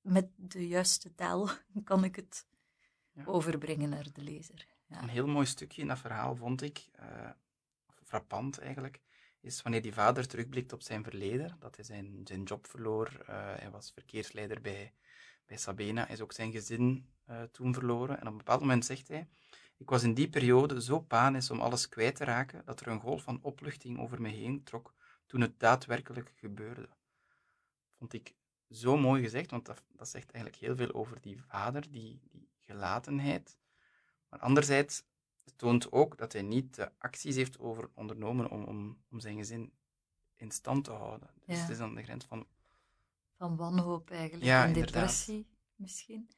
[0.00, 1.48] met de juiste taal
[1.84, 2.46] kan ik het
[3.12, 3.24] Ja.
[3.24, 4.66] overbrengen naar de lezer.
[4.86, 5.02] Ja.
[5.02, 7.30] Een heel mooi stukje in dat verhaal vond ik, eh,
[8.04, 9.00] frappant eigenlijk,
[9.42, 13.34] is wanneer die vader terugblikt op zijn verleden, dat hij zijn, zijn job verloor, eh,
[13.56, 14.92] hij was verkeersleider bij,
[15.46, 18.20] bij Sabena, is ook zijn gezin eh, toen verloren.
[18.20, 19.28] En op een bepaald moment zegt hij,
[19.76, 23.00] ik was in die periode zo panisch om alles kwijt te raken, dat er een
[23.00, 24.94] golf van opluchting over me heen trok
[25.26, 26.88] toen het daadwerkelijk gebeurde.
[27.98, 28.34] Vond ik
[28.70, 32.48] zo mooi gezegd, want dat, dat zegt eigenlijk heel veel over die vader, die, die
[32.60, 33.58] gelatenheid.
[34.28, 35.04] Maar anderzijds
[35.44, 39.36] het toont ook dat hij niet de acties heeft over ondernomen om, om, om zijn
[39.36, 39.72] gezin
[40.34, 41.30] in stand te houden.
[41.46, 41.60] Dus Ja.
[41.62, 42.46] het is aan de grens van...
[43.36, 44.92] van wanhoop eigenlijk Ja, en inderdaad.
[44.92, 46.30] depressie misschien.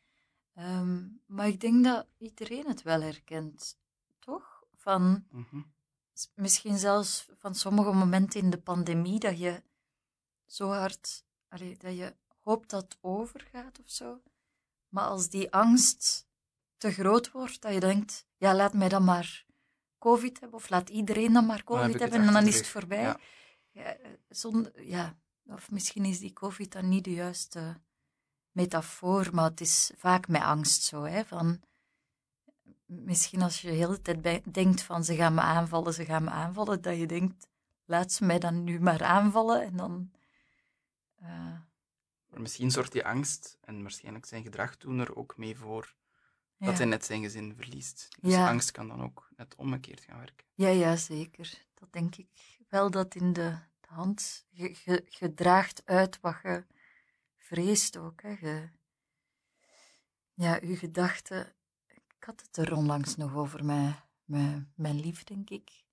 [0.55, 3.79] Ehm, maar ik denk dat iedereen het wel herkent,
[4.19, 4.63] toch?
[4.75, 5.63] Van Mhm.
[6.35, 9.63] misschien zelfs van sommige momenten in de pandemie dat je
[10.47, 14.23] zo hard, allee, dat je hoopt dat het overgaat of zo.
[14.89, 16.27] Maar als die angst
[16.85, 19.45] te groot wordt, dat je denkt, ja, laat mij dan maar
[19.99, 23.03] COVID hebben, of laat iedereen dan maar COVID hebben en dan is het voorbij.
[23.03, 23.19] Ja.
[23.71, 25.17] Ja, eh, zonder, ja,
[25.47, 27.81] of misschien is die COVID dan niet de juiste
[28.51, 31.61] metafoor, maar het is vaak met angst zo, hè, van
[32.87, 36.25] misschien als je de hele tijd bij- denkt van ze gaan me aanvallen, ze gaan
[36.25, 37.49] me aanvallen, dat je denkt,
[37.85, 40.11] laat ze mij dan nu maar aanvallen en dan...
[41.15, 41.29] eh,
[42.27, 45.95] Maar misschien zorgt die angst en waarschijnlijk zijn gedrag toen er ook mee voor
[46.57, 46.67] ja.
[46.67, 48.09] dat hij net zijn gezin verliest.
[48.21, 48.49] Dus Ja.
[48.49, 50.47] angst kan dan ook net omgekeerd gaan werken.
[50.55, 51.65] Ja, ja, zeker.
[51.75, 52.29] Dat denk ik
[52.69, 54.47] wel dat in de, de hand.
[54.51, 56.65] Je, je, je draagt uit wat je
[57.37, 58.23] vreest ook.
[58.23, 58.29] Hè.
[58.41, 58.69] Je,
[60.35, 61.55] ja, je gedachten.
[61.87, 65.85] Ik had het er onlangs nog over mijn, mijn, mijn lief, denk ik.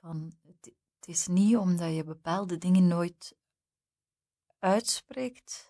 [0.00, 3.36] Van, het, het is niet omdat je bepaalde dingen nooit
[4.58, 5.69] uitspreekt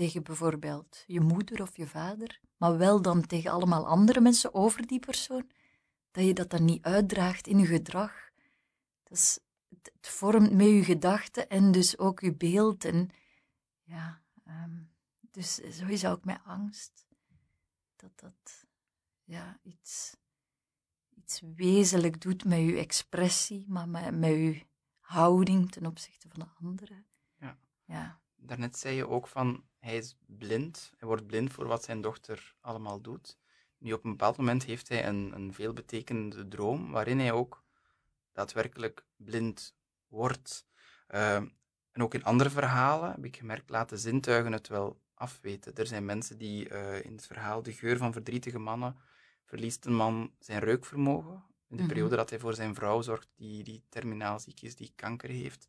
[0.00, 4.86] tegen bijvoorbeeld je moeder of je vader, maar wel dan tegen allemaal andere mensen over
[4.86, 5.50] die persoon
[6.10, 8.30] dat je dat dan niet uitdraagt in je gedrag.
[9.02, 12.84] Dus het, het vormt mee je gedachten en dus ook je beeld.
[12.84, 13.10] En
[13.82, 14.82] ja, ehm,
[15.20, 17.06] dus sowieso ook met angst.
[17.96, 18.66] Dat dat
[19.24, 20.16] ja, iets,
[21.14, 24.66] iets wezenlijk doet met je expressie, maar met, met je
[24.98, 27.06] houding ten opzichte van de anderen.
[27.36, 27.58] Ja.
[27.84, 30.92] Ja, Daarnet zei je ook van, hij is blind.
[30.98, 33.38] Hij wordt blind voor wat zijn dochter allemaal doet.
[33.78, 37.64] Nu, op een bepaald moment heeft hij een, een veelbetekenende droom, waarin hij ook
[38.32, 39.74] daadwerkelijk blind
[40.08, 40.66] wordt.
[41.06, 41.46] Ehm,
[41.92, 45.74] en ook in andere verhalen heb ik gemerkt, laten zintuigen het wel afweten.
[45.74, 48.96] Er zijn mensen die uh, in het verhaal De geur van verdrietige mannen
[49.44, 51.44] verliest een man zijn reukvermogen.
[51.68, 51.92] In de mhm.
[51.92, 55.68] periode dat hij voor zijn vrouw zorgt, die, die terminaal ziek is, die kanker heeft.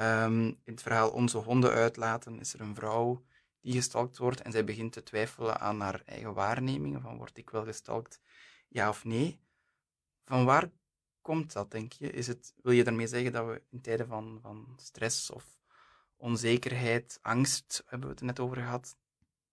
[0.00, 3.24] Um, in het verhaal Onze honden uitlaten is er een vrouw
[3.60, 7.50] die gestalkt wordt en zij begint te twijfelen aan haar eigen waarnemingen, van word ik
[7.50, 8.20] wel gestalkt,
[8.68, 9.40] ja of nee.
[10.24, 10.70] Van waar
[11.20, 12.10] komt dat, denk je?
[12.10, 15.58] Is het, wil je daarmee zeggen dat we in tijden van, van stress of
[16.16, 18.96] onzekerheid, angst, hebben we het net over gehad,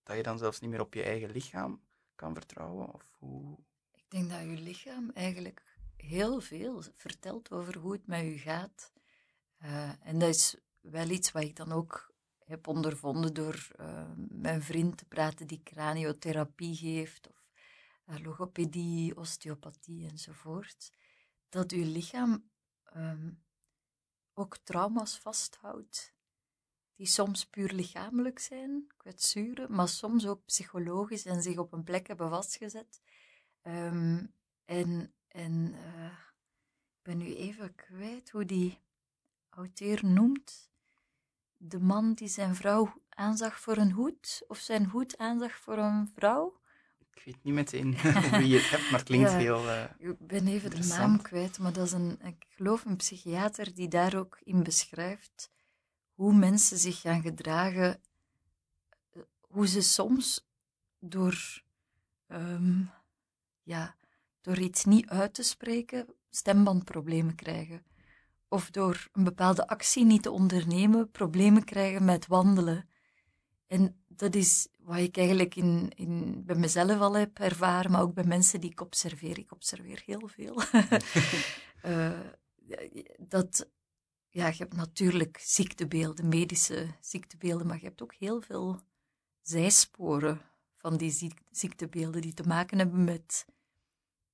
[0.04, 1.82] dat je dan zelfs niet meer op je eigen lichaam
[2.16, 2.94] kan vertrouwen?
[2.94, 3.58] Of hoe...
[3.92, 5.64] Ik denk dat je lichaam eigenlijk
[5.96, 8.94] heel veel vertelt over hoe het met je gaat.
[9.64, 12.15] Uh, en dat is wel iets wat ik dan ook
[12.46, 17.50] heb ondervonden door uh, mijn vriend te praten die craniotherapie geeft, of
[18.06, 20.92] uh, logopedie, osteopathie enzovoort.
[21.50, 22.50] Dat uw lichaam
[22.96, 23.44] um,
[24.34, 26.14] ook trauma's vasthoudt,
[26.96, 32.08] die soms puur lichamelijk zijn, kwetsuren, maar soms ook psychologisch en zich op een plek
[32.08, 33.02] hebben vastgezet.
[33.64, 34.34] Um,
[34.66, 36.06] en en uh,
[36.96, 38.80] ik ben nu even kwijt hoe die
[39.50, 40.74] auteur noemt
[41.68, 46.12] de man die zijn vrouw aanzag voor een hoed, of zijn hoed aanzag voor een
[46.16, 46.60] vrouw.
[47.14, 47.92] Ik weet niet meteen
[48.40, 49.66] wie je het hebt, maar het klinkt heel.
[49.66, 53.74] Uh, ik ben even de naam kwijt, maar dat is een, ik geloof een psychiater
[53.74, 55.52] die daar ook in beschrijft
[56.14, 58.02] hoe mensen zich gaan gedragen,
[59.12, 60.48] eh, hoe ze soms
[61.00, 61.64] door,
[62.28, 62.92] um,
[63.64, 63.96] ja,
[64.42, 67.84] door iets niet uit te spreken stembandproblemen krijgen
[68.50, 72.90] of door een bepaalde actie niet te ondernemen, problemen krijgen met wandelen.
[73.68, 78.14] En dat is wat ik eigenlijk in, in, bij mezelf al heb ervaren, maar ook
[78.14, 79.38] bij mensen die ik observeer.
[79.38, 80.62] Ik observeer heel veel.
[81.86, 82.20] uh,
[83.36, 83.70] dat,
[84.30, 88.82] ja, je hebt natuurlijk ziektebeelden, medische ziektebeelden, maar je hebt ook heel veel
[89.42, 90.42] zijsporen
[90.78, 93.46] van die ziektebeelden die te maken hebben met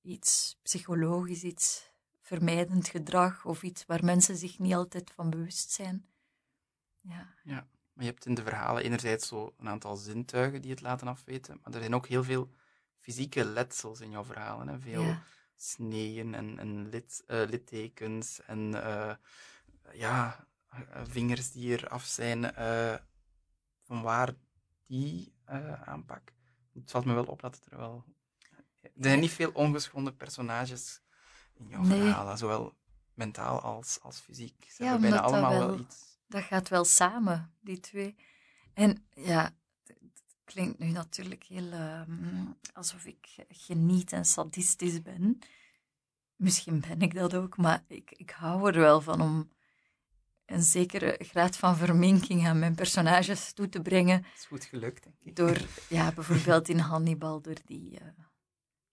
[0.02, 1.91] iets psychologisch, iets
[2.22, 6.06] vermijdend gedrag of iets waar mensen zich niet altijd van bewust zijn.
[7.00, 7.34] Ja.
[7.42, 11.08] ja, maar je hebt in de verhalen enerzijds zo een aantal zintuigen die het laten
[11.08, 12.50] afweten, maar er zijn ook heel veel
[12.98, 14.68] fysieke letsels in jouw verhalen.
[14.68, 14.80] Hè?
[14.80, 15.22] Veel ja.
[15.56, 19.14] sneeën en, uh, littekens en uh,
[19.92, 20.46] ja,
[21.02, 22.44] vingers die er af zijn.
[22.44, 22.96] Uh,
[23.82, 24.34] van waar
[24.86, 25.34] die
[25.84, 26.32] aanpak?
[26.72, 28.04] Het valt me wel op dat er wel...
[28.80, 31.01] Er zijn niet veel ongeschonden personages
[31.62, 32.00] in jouw nee.
[32.00, 32.74] verhalen, zowel
[33.14, 34.66] mentaal als, als fysiek.
[34.68, 36.18] Ze ja, hebben bijna allemaal wel, iets.
[36.26, 38.16] Dat gaat wel samen, die twee.
[38.74, 42.00] En ja, het klinkt nu natuurlijk heel uh,
[42.72, 45.38] alsof ik geniet en sadistisch ben.
[46.36, 49.50] Misschien ben ik dat ook, maar ik, ik hou er wel van om
[50.46, 54.22] een zekere graad van verminking aan mijn personages toe te brengen.
[54.22, 55.36] Dat is goed gelukt, denk ik.
[55.36, 58.08] Door, ja, bijvoorbeeld in Hannibal, door die, uh,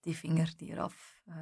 [0.00, 1.36] die vinger die eraf uh,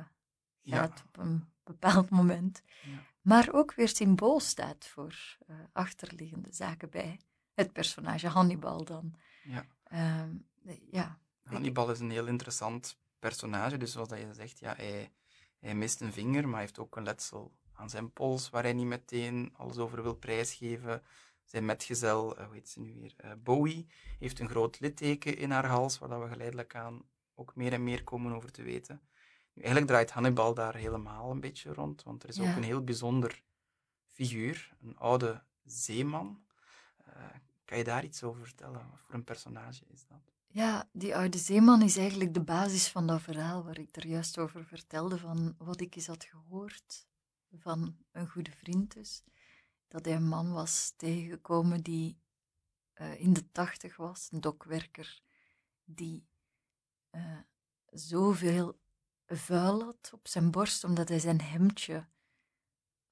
[0.69, 2.63] gaat op een bepaald moment.
[2.83, 3.03] Ja.
[3.21, 7.21] Maar ook weer symbool staat voor uh, achterliggende zaken bij
[7.55, 9.15] het personage Hannibal dan.
[9.45, 9.67] Ja.
[9.93, 11.19] Uh, ja.
[11.43, 15.13] Hannibal is een heel interessant personage, dus zoals dat je zegt, ja, hij,
[15.59, 18.73] hij mist een vinger, maar hij heeft ook een letsel aan zijn pols, waar hij
[18.73, 21.03] niet meteen alles over wil prijsgeven.
[21.45, 23.87] Zijn metgezel, uh, hoe heet ze nu weer, uh, Bowie,
[24.19, 27.03] heeft een groot litteken in haar hals, waar we geleidelijk aan
[27.35, 29.01] ook meer en meer komen over te weten.
[29.59, 33.43] Eigenlijk draait Hannibal daar helemaal een beetje rond, want er is ook een heel bijzonder
[34.11, 36.43] figuur, een oude zeeman.
[37.09, 37.15] Uh,
[37.65, 38.91] kan je daar iets over vertellen?
[38.91, 40.19] Wat voor een personage is dat?
[40.47, 44.39] Ja, die oude zeeman is eigenlijk de basis van dat verhaal waar ik er juist
[44.39, 47.07] over vertelde, van wat ik eens had gehoord
[47.53, 49.23] van een goede vriend dus.
[49.89, 52.19] Dat hij een man was tegengekomen die
[52.95, 55.21] uh, in de tachtig was, een dokwerker,
[55.85, 56.27] die
[57.11, 57.39] uh,
[57.91, 58.79] zoveel
[59.29, 62.07] vuil had op zijn borst, omdat hij zijn hemdje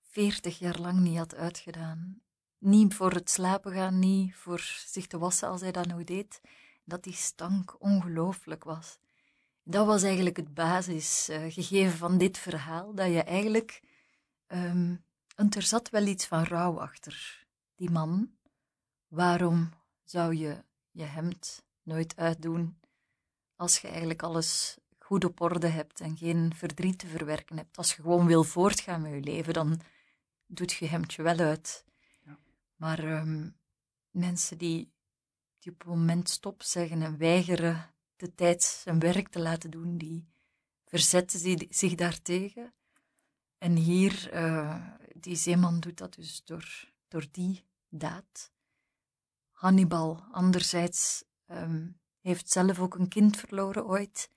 [0.03, 2.21] veertig jaar lang niet had uitgedaan.
[2.59, 6.41] Niet voor het slapen gaan, niet voor zich te wassen als hij dat nou deed.
[6.85, 8.99] Dat die stank ongelooflijk was.
[9.63, 13.83] Dat was eigenlijk het basisgegeven van dit verhaal, dat je eigenlijk...
[14.47, 15.05] Um,
[15.37, 18.31] er zat wel iets van rouw achter die man.
[19.07, 19.73] Waarom
[20.05, 22.81] zou je je hemd nooit uitdoen
[23.57, 27.77] als je eigenlijk alles goed op orde hebt en geen verdriet te verwerken hebt.
[27.77, 29.81] Als je gewoon wil voortgaan met je leven, dan
[30.47, 31.85] doet je hemdje wel uit.
[32.25, 32.39] Ja.
[32.77, 33.57] Maar um,
[34.11, 34.93] mensen die,
[35.59, 39.99] die op een moment stop zeggen en weigeren de tijd zijn werk te laten doen,
[39.99, 40.29] die
[40.85, 42.75] verzetten zich daartegen.
[43.59, 48.53] En hier, uh, die zeeman doet dat dus door, door die daad.
[49.51, 51.87] Hannibal, anderzijds Ehm,
[52.21, 54.31] heeft zelf ook een kind verloren ooit.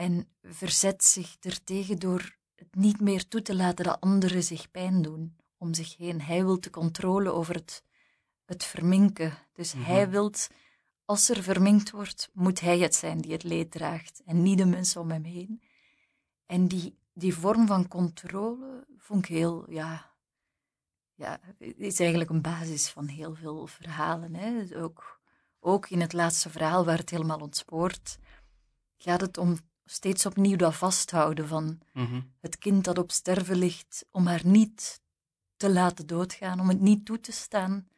[0.00, 5.02] En verzet zich ertegen door het niet meer toe te laten dat anderen zich pijn
[5.02, 6.20] doen om zich heen.
[6.20, 7.84] Hij wil de controle over het,
[8.44, 9.32] het verminken.
[9.52, 9.84] Dus Mhm.
[9.84, 10.32] hij wil,
[11.04, 14.66] als er verminkt wordt, moet hij het zijn die het leed draagt en niet de
[14.66, 15.62] mensen om hem heen.
[16.46, 20.12] En die, die vorm van controle vond ik heel, ja,
[21.14, 24.34] ja, is eigenlijk een basis van heel veel verhalen.
[24.34, 24.82] Hè.
[24.82, 25.20] Ook,
[25.58, 28.18] ook in het laatste verhaal, waar het helemaal ontspoort,
[28.96, 32.20] gaat het om steeds opnieuw dat vasthouden van Mhm.
[32.40, 35.00] het kind dat op sterven ligt, om haar niet
[35.56, 37.88] te laten doodgaan, om het niet toe te staan,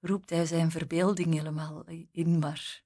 [0.00, 2.82] roept hij zijn verbeelding helemaal in, maar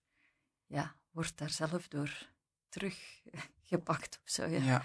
[0.67, 2.29] ja, wordt daar zelf door
[2.69, 4.45] teruggepakt of zo.
[4.47, 4.59] Ja.
[4.63, 4.83] Ja.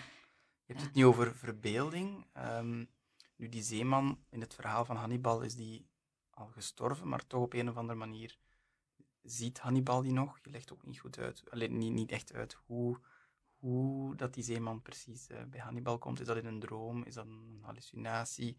[0.66, 0.86] Je hebt Ja.
[0.86, 2.26] het nu over verbeelding.
[2.34, 2.86] Ehm,
[3.36, 5.88] nu, die zeeman in het verhaal van Hannibal is die
[6.30, 8.38] al gestorven, maar toch op een of andere manier
[9.22, 10.40] ziet Hannibal die nog.
[10.44, 13.00] Je legt ook niet goed uit, alleen niet, niet echt uit hoe,
[13.64, 16.20] hoe dat die zeeman precies eh, bij Hannibal komt.
[16.20, 17.04] Is dat in een droom?
[17.04, 18.58] Is dat een hallucinatie?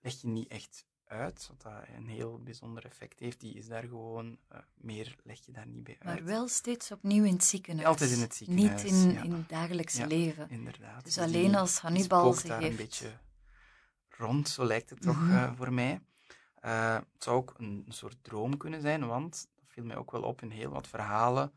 [0.00, 3.40] Leg je niet echt uit, wat dat een heel bijzonder effect heeft.
[3.40, 6.04] Die is daar gewoon, eh, meer leg je daar niet bij uit.
[6.18, 7.86] Maar wel steeds opnieuw in het ziekenhuis.
[7.88, 9.22] Altijd in het ziekenhuis, Niet in, ja.
[9.22, 10.06] in het dagelijks Ja.
[10.06, 10.50] leven.
[10.50, 11.04] Inderdaad.
[11.04, 12.70] Dus die- alleen als Hannibal zich daar heeft...
[12.70, 13.18] een beetje
[14.08, 15.30] rond, zo lijkt het toch Mhm.
[15.36, 16.00] eh, voor mij.
[16.60, 20.22] Het zou ook een, een soort droom kunnen zijn, want dat viel mij ook wel
[20.22, 21.52] op in heel wat verhalen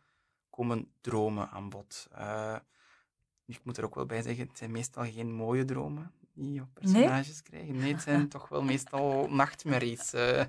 [0.53, 2.07] komen dromen aan bod.
[2.11, 2.55] Eh,
[3.45, 6.73] ik moet er ook wel bij zeggen, het zijn meestal geen mooie dromen die op
[6.73, 7.77] personages krijgen.
[7.77, 10.13] Nee, het zijn toch wel meestal nachtmerries.
[10.13, 10.45] eh.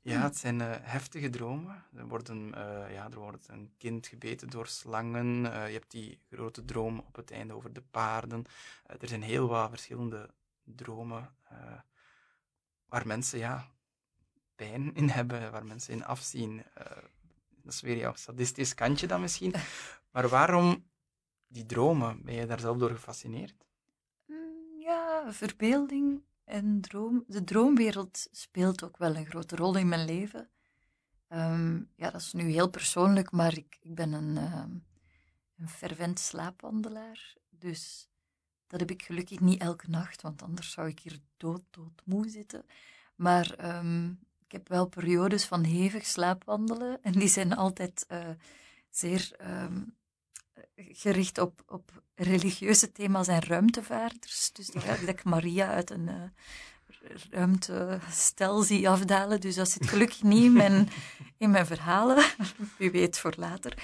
[0.00, 1.84] ja, het zijn eh, heftige dromen.
[1.94, 2.48] Er, worden,
[2.90, 5.42] ja, er wordt een kind gebeten door slangen.
[5.42, 8.44] Je hebt die grote droom op het einde over de paarden.
[8.86, 10.30] Er zijn heel wat verschillende
[10.64, 11.36] dromen
[12.88, 13.70] waar mensen ja,
[14.54, 16.64] pijn in hebben, waar mensen in afzien.
[17.66, 19.54] Dat is weer jouw sadistisch kantje dan misschien.
[20.12, 20.88] Maar waarom
[21.46, 22.22] die dromen?
[22.24, 23.66] Ben je daar zelf door gefascineerd?
[24.26, 27.24] Mm, Ja, verbeelding en droom.
[27.26, 30.50] De droomwereld speelt ook wel een grote rol in mijn leven.
[31.28, 34.36] Ehm, ja, dat is nu heel persoonlijk, maar ik, ik ben een,
[35.56, 37.34] een fervent slaapwandelaar.
[37.50, 38.08] Dus
[38.66, 42.28] dat heb ik gelukkig niet elke nacht, want anders zou ik hier dood, dood moe
[42.28, 42.64] zitten.
[43.16, 44.12] Maar ehm,
[44.46, 48.28] ik heb wel periodes van hevig slaapwandelen en die zijn altijd eh,
[48.90, 49.82] zeer ehm,
[50.76, 54.52] gericht op, op religieuze thema's en ruimtevaarders.
[54.52, 56.22] Dus dat dat Maria uit een eh,
[57.30, 59.40] ruimtestel afdalen.
[59.40, 60.88] Dus dat zit gelukkig niet in mijn,
[61.38, 62.24] in mijn verhalen.
[62.78, 63.82] Wie weet voor later.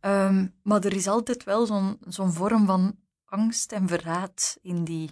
[0.00, 5.10] Ehm, maar er is altijd wel zo'n zo'n vorm van angst en verraad in die,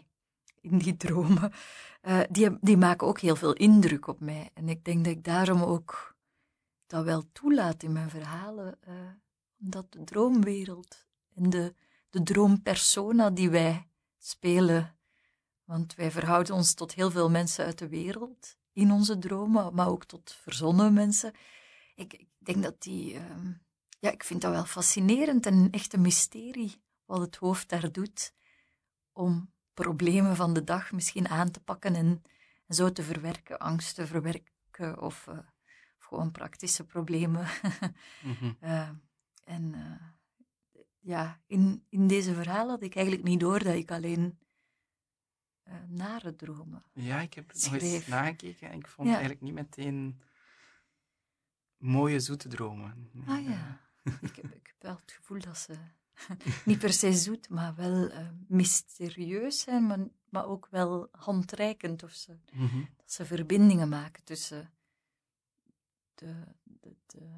[0.61, 1.53] in die dromen.
[2.01, 4.51] Eh, die, die maken ook heel veel indruk op mij.
[4.55, 6.17] En ik denk dat ik daarom ook
[6.87, 8.77] dat wel toelaat in mijn verhalen.
[8.81, 8.95] eh,
[9.61, 11.75] omdat de droomwereld en de,
[12.11, 13.89] de droompersona die wij
[14.19, 14.97] spelen,
[15.65, 19.89] want wij verhouden ons tot heel veel mensen uit de wereld in onze dromen, maar
[19.89, 21.33] ook tot verzonnen mensen.
[21.95, 23.53] Ik, ik denk dat die, ehm,
[23.99, 28.35] ja, ik vind dat wel fascinerend en echt een mysterie wat het hoofd daar doet
[29.13, 29.53] om
[29.83, 32.23] problemen van de dag misschien aan te pakken en,
[32.67, 35.45] en zo te verwerken, angst te verwerken of, eh, of
[35.99, 37.47] gewoon praktische problemen.
[38.23, 38.53] Mhm.
[38.61, 38.91] Eh,
[39.45, 44.39] en eh, ja, in, in deze verhaal had ik eigenlijk niet door dat ik alleen
[45.87, 46.83] nare dromen.
[46.93, 48.09] Ja, ik heb nog eens Schreef.
[48.09, 49.13] nagekeken en ik vond Ja.
[49.15, 50.21] eigenlijk niet meteen
[51.77, 53.11] mooie, zoete dromen.
[53.27, 53.81] Ah ja,
[54.21, 55.75] ik heb, ik heb wel het gevoel dat ze
[56.65, 59.99] niet per se zoet, maar wel eh, mysterieus zijn, maar,
[60.29, 62.33] maar ook wel handreikend of zo.
[62.53, 62.79] eh, mhm.
[62.97, 64.71] Dat ze verbindingen maken tussen
[66.15, 67.29] de, de, de,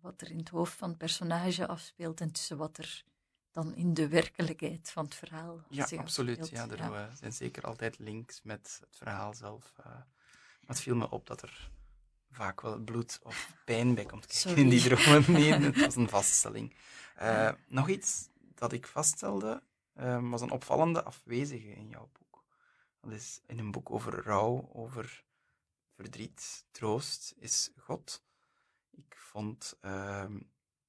[0.00, 3.04] wat er in het hoofd van het personage afspeelt en tussen wat er
[3.50, 6.40] dan in de werkelijkheid van het verhaal Ja, zich absoluut.
[6.40, 6.78] afspeelt.
[6.78, 9.72] Ja, er zijn zeker altijd links met het verhaal zelf.
[9.84, 10.06] maar
[10.66, 11.70] het viel me op dat er
[12.30, 14.62] vaak wel bloed of pijn bij komt kijken Sorry.
[14.62, 15.32] in die dromen.
[15.32, 16.74] Nee, het was een vaststelling.
[17.14, 19.62] Eh, nog iets dat ik vaststelde,
[19.92, 22.44] eh, was een opvallende afwezige in jouw boek.
[23.00, 25.24] Dat is in een boek over rouw, over
[25.94, 28.24] verdriet, troost, is God.
[28.90, 30.38] Ik vond ehm,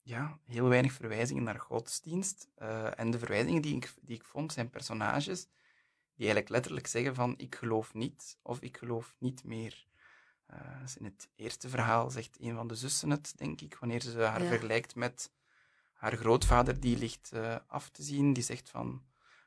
[0.02, 2.50] ja, heel weinig verwijzingen naar godsdienst.
[2.56, 5.48] Eh, en de verwijzingen die ik, die ik vond, zijn personages
[6.18, 9.86] die eigenlijk letterlijk zeggen van ik geloof niet of ik geloof niet meer.
[10.48, 14.02] Eh, dus in het eerste verhaal zegt een van de zussen het, denk ik, wanneer
[14.02, 14.48] ze haar Ja.
[14.48, 15.32] vergelijkt met
[15.94, 18.34] haar grootvader, die ligt eh, af te zien.
[18.34, 19.04] Die zegt van,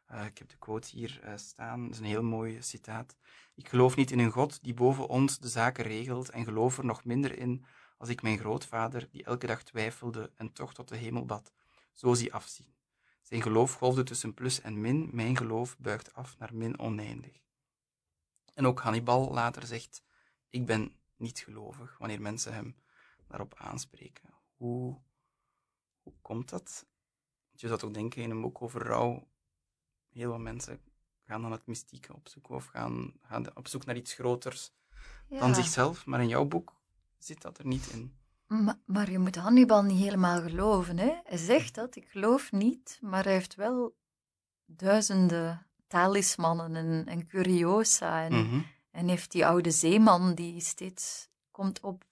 [0.07, 3.17] eh, ik heb de quote hier staan, dat is een heel mooi citaat.
[3.55, 6.85] Ik geloof niet in een God die boven ons de zaken regelt en geloof er
[6.85, 7.65] nog minder in
[7.99, 11.53] als ik mijn grootvader, die elke dag twijfelde en toch tot de hemel bad,
[11.93, 12.75] zo zie afzien.
[13.23, 17.43] Zijn geloof golfde tussen plus en min, mijn geloof buigt af naar min oneindig.
[18.55, 20.03] En ook Hannibal later zegt,
[20.51, 22.77] ik ben niet gelovig, wanneer mensen hem
[23.27, 24.31] daarop aanspreken.
[24.57, 25.01] Hoe,
[26.03, 26.87] hoe komt dat?
[27.51, 29.29] Je zou toch denken in een boek over rouw,
[30.09, 30.81] heel veel mensen
[31.25, 34.73] gaan dan het mystieke opzoeken of gaan, gaan op zoek naar iets groters
[35.29, 36.07] dan zichzelf.
[36.07, 36.75] Maar in jouw boek
[37.19, 38.19] zit dat er niet in.
[38.47, 40.99] Maar, maar, je moet Hannibal niet helemaal geloven.
[40.99, 41.21] Hè?
[41.25, 43.97] Hij zegt dat, ik geloof niet, maar hij heeft wel
[44.65, 48.25] duizenden talismannen en, en curiosa.
[48.25, 48.61] En, mhm.
[49.01, 52.05] En heeft die oude zeeman die steeds komt op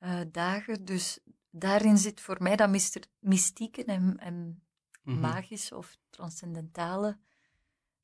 [0.00, 0.84] uh, dagen.
[0.84, 1.18] Dus
[1.50, 2.70] daarin zit voor mij dat
[3.18, 4.34] mystieke en, en
[5.02, 7.18] mm magische of transcendentale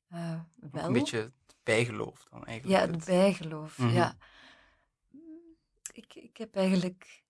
[0.09, 0.41] uh,
[0.71, 0.85] wel.
[0.85, 2.85] Een beetje het bijgeloof dan eigenlijk.
[2.85, 3.93] Ja, het bijgeloof, mhm.
[3.93, 4.17] ja.
[5.91, 7.23] Ik, ik heb eigenlijk,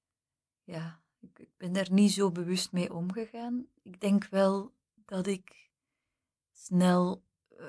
[0.63, 3.67] ja, ik, ik ben daar niet zo bewust mee omgegaan.
[3.81, 4.73] Ik denk wel
[5.05, 5.69] dat ik
[6.51, 7.23] snel
[7.59, 7.67] uh,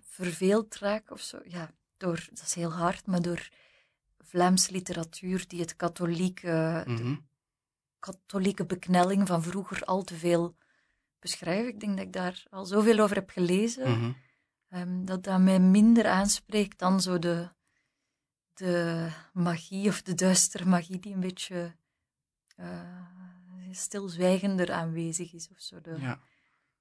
[0.00, 1.40] verveeld raak of zo.
[1.44, 3.48] Ja, door, dat is heel hard, maar door
[4.18, 7.24] Vlaamse literatuur die het katholieke, mm
[7.98, 10.56] katholieke beknelling van vroeger al te veel
[11.18, 11.68] beschrijven.
[11.68, 14.12] Ik denk dat ik daar al zoveel over heb gelezen, mhm.
[14.68, 17.48] ehm, dat dat mij minder aanspreekt dan zo de,
[18.52, 21.76] de magie of de duistere magie die een beetje
[22.56, 23.06] uh,
[23.70, 25.80] stilzwijgender aanwezig is of zo.
[25.80, 26.20] De, ja.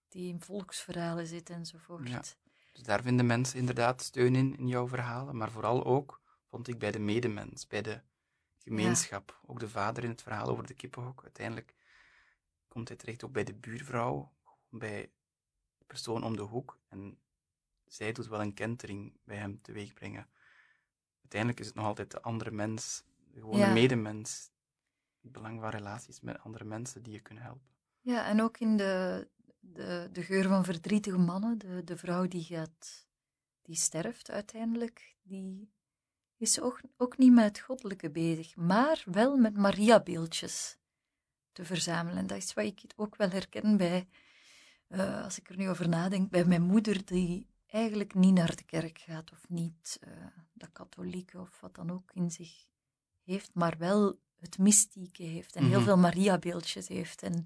[0.08, 2.10] Die in volksverhalen zit enzovoort.
[2.10, 2.22] Ja.
[2.76, 6.80] Dus daar vinden mensen inderdaad steun in, in jouw verhalen, maar vooral ook, vond ik,
[6.80, 8.02] bij de medemens, bij de
[8.58, 9.40] gemeenschap.
[9.46, 11.24] Ook de vader in het verhaal over de kippenhok.
[11.24, 11.76] Uiteindelijk
[12.68, 14.32] komt hij terecht ook bij de buurvrouw,
[14.70, 15.12] bij
[15.78, 16.80] de persoon om de hoek.
[16.88, 17.18] En
[17.86, 20.28] zij doet wel een kentering bij hem teweeg brengen.
[21.22, 24.50] Uiteindelijk is het nog altijd de andere mens, de gewone medemens,
[25.22, 27.68] het belang van relaties met andere mensen die je kunnen helpen.
[28.02, 29.28] Ja, en ook in de,
[29.74, 33.08] de, de geur van verdrietige mannen, de, de vrouw die gaat,
[33.62, 35.74] die sterft uiteindelijk, die
[36.38, 40.78] is ook, ook niet met het goddelijke bezig, maar wel met Maria-beeldjes
[41.52, 42.18] te verzamelen.
[42.18, 44.08] En dat is wat ik ook wel herken bij,
[44.90, 48.64] uh, als ik er nu over nadenk, bij mijn moeder, die eigenlijk niet naar de
[48.64, 50.14] kerk gaat of niet uh,
[50.54, 52.68] dat katholieke of wat dan ook in zich
[53.24, 55.84] heeft, maar wel het mystieke heeft en heel mhm.
[55.84, 57.46] veel Maria-beeldjes heeft en,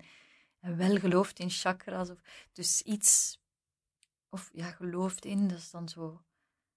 [0.60, 2.10] en, wel gelooft in chakras.
[2.10, 2.20] Of,
[2.54, 3.40] dus iets,
[4.30, 6.22] of ja, gelooft in, dat is dan zo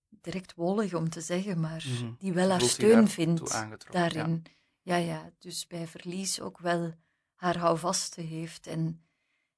[0.08, 2.12] direct wollig om te zeggen, maar mhm.
[2.18, 3.52] die wel haar steun vindt
[3.90, 4.44] daarin.
[4.82, 4.96] Ja.
[4.96, 5.30] ja.
[5.38, 6.94] dus bij verlies ook wel
[7.34, 8.66] haar houvaste heeft.
[8.66, 9.04] En,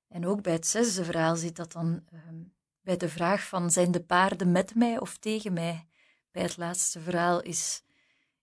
[0.08, 2.42] en ook bij het zesde verhaal zit dat dan ehm,
[2.80, 5.86] bij de vraag van zijn de paarden met mij of tegen mij?
[6.30, 7.82] Bij het laatste verhaal is,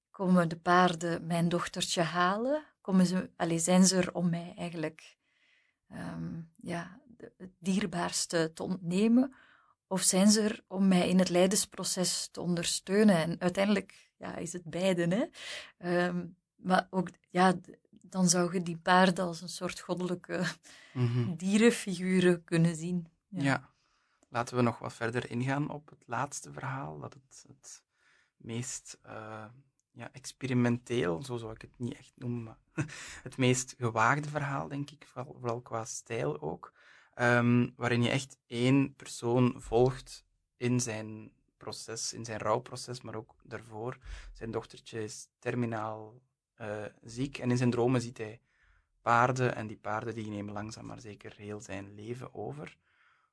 [0.10, 2.64] komen de paarden mijn dochtertje halen?
[2.82, 5.18] Komen ze, allez, zijn ze er om mij eigenlijk
[5.94, 9.34] um, ja, het dierbaarste te ontnemen?
[9.88, 13.16] Of zijn ze er om mij in het lijdensproces te ondersteunen?
[13.16, 15.08] En uiteindelijk ja, is het beide.
[15.16, 15.26] Hè?
[15.78, 16.26] Ehm,
[16.56, 17.54] maar ook, ja,
[17.89, 20.44] dan zou je die paarden als een soort goddelijke
[20.94, 23.08] mm dierenfiguren kunnen zien.
[23.28, 23.70] Ja.
[24.30, 27.84] Laten we nog wat verder ingaan op het laatste verhaal, dat het, het
[28.38, 29.46] meest uh,
[29.92, 32.58] ja, experimenteel, zo zou ik het niet echt noemen, maar
[33.24, 36.74] het meest gewaagde verhaal, denk ik, vooral, qua stijl ook.
[37.14, 40.26] Ehm, waarin je echt één persoon volgt
[40.58, 43.98] in zijn proces, in zijn rouwproces, maar ook daarvoor.
[44.34, 46.22] Zijn dochtertje is terminaal
[46.62, 48.42] uh, ziek en in zijn dromen ziet hij
[49.02, 52.78] paarden en die paarden die nemen langzaam maar zeker heel zijn leven over.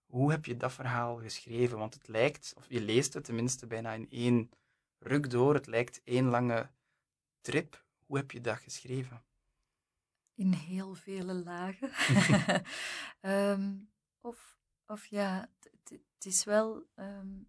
[0.06, 1.78] Hoe heb je dat verhaal geschreven?
[1.78, 4.50] Want het lijkt, of je leest het tenminste bijna in één
[4.98, 6.70] ruk door, het lijkt één lange
[7.40, 7.84] trip.
[8.06, 9.22] Hoe heb je dat geschreven?
[10.38, 11.90] in heel vele lagen.
[13.20, 13.74] Ehm,
[14.20, 15.48] of, of ja,
[16.14, 16.86] het is wel.
[16.96, 17.48] Um,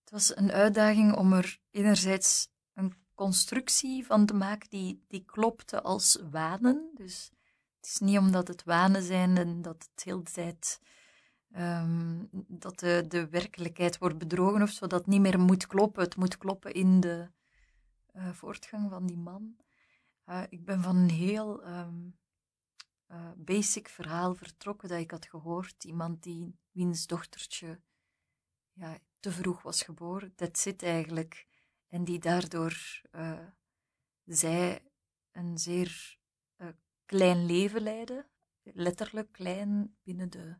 [0.00, 5.82] het was een uitdaging om er enerzijds een constructie van te maken die, die klopte
[5.82, 6.90] als wanen.
[6.94, 7.30] Dus
[7.76, 10.80] het is niet omdat het wanen zijn en dat het heel de tijd.
[11.56, 16.02] Um, dat de, de werkelijkheid wordt bedrogen of zo, dat niet meer moet kloppen.
[16.02, 17.30] Het moet kloppen in de
[18.16, 19.56] uh, voortgang van die man.
[20.26, 22.18] Uh, ik ben van een heel um,
[23.08, 25.84] uh, basic verhaal vertrokken dat ik had gehoord.
[25.84, 27.80] Iemand die, wiens dochtertje
[28.72, 30.32] ja, te vroeg was geboren.
[30.36, 31.46] Dat zit eigenlijk.
[31.88, 33.02] En die daardoor
[34.24, 34.82] zij
[35.32, 36.18] een zeer
[37.04, 38.26] klein leven leidde.
[38.62, 40.56] Letterlijk klein binnen de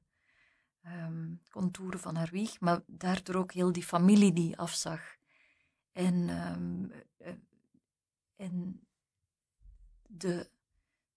[0.87, 2.61] um, contouren van haar wieg.
[2.61, 5.17] Maar daardoor ook heel die familie die afzag.
[5.93, 6.93] En, um,
[8.37, 8.81] en
[10.07, 10.51] de,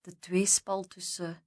[0.01, 1.43] de tweespal tussen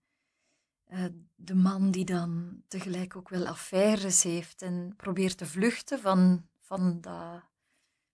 [0.88, 1.04] uh,
[1.34, 7.00] de man die dan tegelijk ook wel affaires heeft en probeert te vluchten van, van
[7.00, 7.42] dat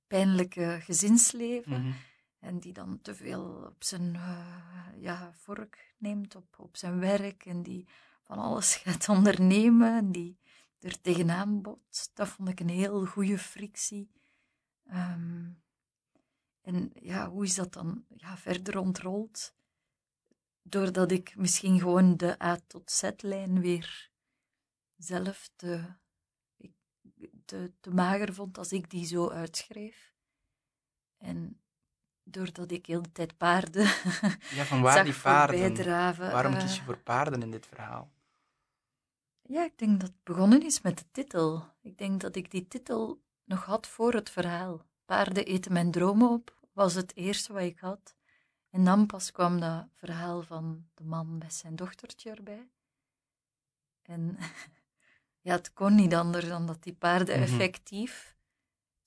[0.06, 1.82] pijnlijke gezinsleven.
[1.82, 1.92] Mhm.
[2.38, 3.44] En die dan te veel
[3.74, 4.46] op zijn uh,
[4.96, 7.46] ja, vork neemt, op, op zijn werk.
[7.46, 7.86] En die
[8.22, 9.96] van alles gaat ondernemen.
[9.96, 10.38] En die
[10.80, 12.10] er tegenaan botst.
[12.14, 14.10] Dat vond ik een heel goede frictie.
[14.92, 15.62] Um,
[16.60, 19.54] en ja, hoe is dat dan ja, verder ontrold?
[20.62, 24.10] Doordat ik misschien gewoon de A tot Z-lijn weer
[24.96, 25.94] zelf te,
[27.44, 30.14] te, te mager vond als ik die zo uitschreef.
[31.16, 31.61] En
[32.24, 33.84] doordat ik heel de tijd paarden.
[34.58, 35.58] Ja, van waar die paarden?
[36.30, 38.10] Waarom uh, kies je voor paarden in dit verhaal?
[39.42, 41.64] Ja, ik denk dat het begonnen is met de titel.
[41.82, 44.86] Ik denk dat ik die titel nog had voor het verhaal.
[45.04, 48.14] Paarden eten mijn dromen op, was het eerste wat ik had.
[48.70, 52.68] En dan pas kwam dat verhaal van de man met zijn dochtertje erbij.
[54.02, 54.38] En
[55.46, 57.44] ja, het kon niet anders dan dat die paarden Mhm.
[57.44, 58.31] effectief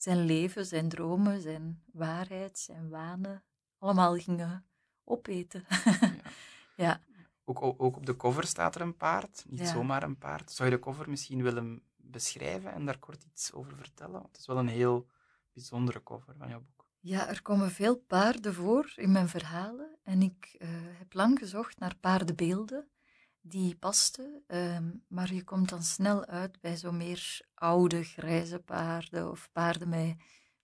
[0.06, 3.44] zijn leven, zijn dromen, zijn waarheid, zijn wanen,
[3.78, 4.66] allemaal gingen
[5.04, 5.66] opeten.
[6.86, 7.02] ja.
[7.44, 9.66] Ook, ook ook op de cover staat er een paard, niet Ja.
[9.66, 10.52] zomaar een paard.
[10.52, 14.14] Zou je de cover misschien willen beschrijven en daar kort iets over vertellen?
[14.14, 15.08] Want het is wel een heel
[15.54, 16.86] bijzondere cover van jouw boek.
[17.00, 21.80] Ja, er komen veel paarden voor in mijn verhalen en ik eh, heb lang gezocht
[21.80, 22.88] naar paardenbeelden
[23.48, 29.32] die pasten, ehm, maar je komt dan snel uit bij zo meer oude grijze paarden
[29.32, 30.16] of paarden met,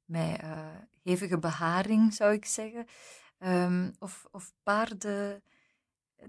[0.05, 0.67] met eh,
[1.03, 2.86] hevige beharing, zou ik zeggen.
[3.38, 5.43] Ehm, of, of paarden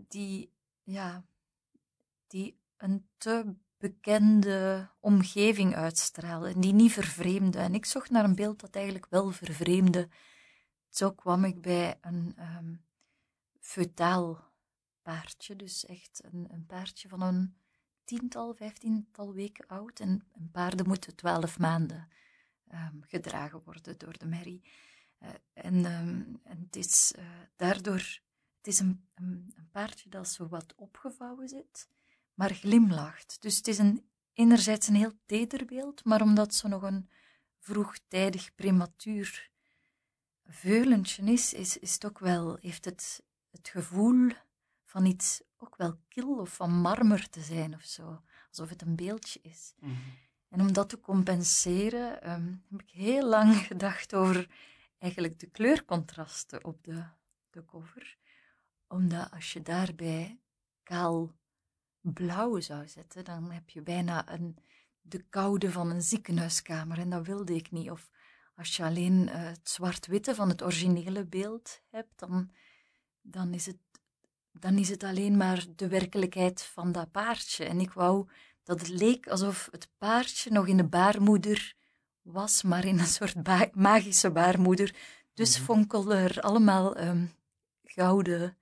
[0.08, 1.24] die, ja,
[2.26, 7.60] die een te bekende omgeving uitstralen, die niet vervreemden.
[7.60, 10.08] En ik zocht naar een beeld dat eigenlijk wel vervreemde.
[10.88, 12.84] Zo kwam ik bij een um,
[15.02, 17.56] paardje, dus echt een, een paardje van een
[18.04, 20.00] tiental, vijftiental weken oud.
[20.00, 22.08] En, en paarden moeten twaalf maanden
[22.72, 24.62] um, gedragen worden door de merrie.
[25.52, 27.24] En, um, en het is uh,
[27.56, 28.20] daardoor,
[28.56, 31.88] het is een, een, een paardje dat zo wat opgevouwen zit
[32.34, 33.36] maar glimlacht.
[33.40, 37.08] Dus het is een, enerzijds een heel teder beeld, maar omdat ze nog een
[37.58, 39.50] vroegtijdig prematuur
[40.46, 44.30] veulentje is, is, is het ook wel, heeft het het gevoel
[44.92, 48.96] van iets ook wel kil of van marmer te zijn of zo, alsof het een
[48.96, 49.74] beeldje is.
[49.78, 49.92] Mhm.
[50.48, 54.48] En om dat te compenseren, um, heb ik heel lang gedacht over
[54.98, 57.04] eigenlijk de kleurcontrasten op de,
[57.50, 58.16] de cover.
[58.88, 60.40] Omdat als je daarbij
[60.82, 61.32] kaal
[62.00, 64.58] blauw zou zetten, dan heb je bijna een,
[65.00, 67.90] de koude van een ziekenhuiskamer en dat wilde ik niet.
[67.90, 68.10] Of
[68.54, 72.50] als je alleen uh, het zwart-witte van het originele beeld hebt, dan,
[73.20, 73.76] dan, is het,
[74.52, 77.64] dan is het alleen maar de werkelijkheid van dat paardje.
[77.64, 78.28] En ik wou
[78.62, 81.74] dat het leek alsof het paardje nog in de baarmoeder
[82.22, 84.94] was, maar in een soort ba magische baarmoeder.
[85.34, 85.60] Dus Mhm.
[85.60, 85.74] mm -hmm.
[85.76, 87.32] fonkelde er allemaal um,
[87.84, 88.56] gouden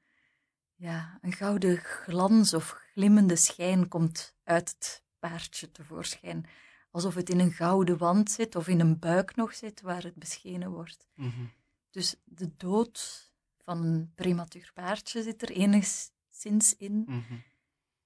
[0.81, 6.47] ja, een gouden glans of glimmende schijn komt uit het paardje tevoorschijn.
[6.91, 10.15] Alsof het in een gouden wand zit of in een buik nog zit waar het
[10.15, 11.09] beschenen wordt.
[11.15, 11.53] Mm -hmm.
[11.91, 13.30] Dus de dood
[13.71, 16.93] van een prematuur paardje zit er enigszins in.
[16.93, 17.43] Mm -hmm.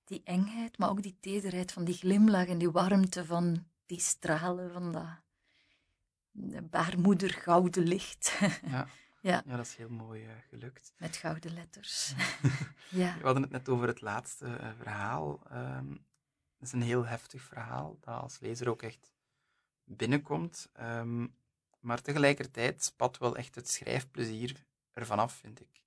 [0.05, 4.73] Die engheid, maar ook die tederheid van die glimlach en die warmte van die stralen
[4.73, 8.39] van dat baarmoeder gouden licht.
[8.75, 8.89] Ja.
[9.21, 9.43] Ja.
[9.47, 10.93] ja, dat is heel mooi uh, gelukt.
[10.99, 12.15] Met gouden letters.
[13.03, 13.17] ja.
[13.19, 15.41] We hadden het net over het laatste uh, verhaal.
[15.53, 16.07] Um,
[16.59, 19.15] het is een heel heftig verhaal, dat als lezer ook echt
[19.85, 20.71] binnenkomt.
[20.81, 21.35] Um,
[21.81, 25.83] maar tegelijkertijd spat wel echt het schrijfplezier ervan af, vind ik.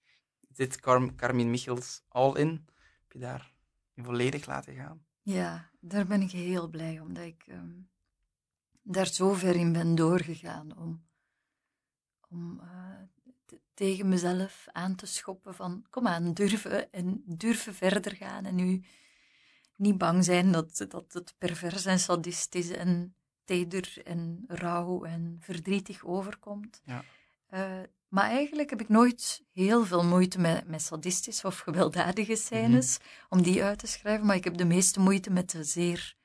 [0.47, 2.65] Dit Car Carmien Michels All In,
[3.01, 3.53] heb je daar
[3.95, 5.05] volledig laten gaan?
[5.21, 7.89] Ja, daar ben ik heel blij om, dat ik um,
[8.81, 11.07] daar zo ver in ben doorgegaan om,
[12.29, 18.45] om uh, tegen mezelf aan te schoppen van kom aan, durven en durven verder gaan
[18.45, 18.83] en nu
[19.75, 26.05] niet bang zijn dat, dat het pervers en sadistisch en teder en rauw en verdrietig
[26.05, 26.81] overkomt.
[26.85, 27.03] Ja.
[27.49, 32.97] Uh, maar eigenlijk heb ik nooit heel veel moeite met, met sadistische of gewelddadige scènes,
[32.97, 33.37] mm -hmm.
[33.37, 36.15] om die uit te schrijven, maar ik heb de meeste moeite met de zeer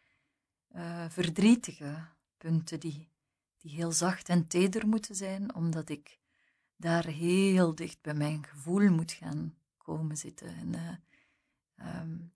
[0.76, 2.06] uh, verdrietige
[2.36, 3.08] punten, die,
[3.56, 6.18] die heel zacht en teder moeten zijn, omdat ik
[6.76, 10.48] daar heel dicht bij mijn gevoel moet gaan komen zitten.
[10.48, 10.72] En
[11.76, 12.32] uh, um,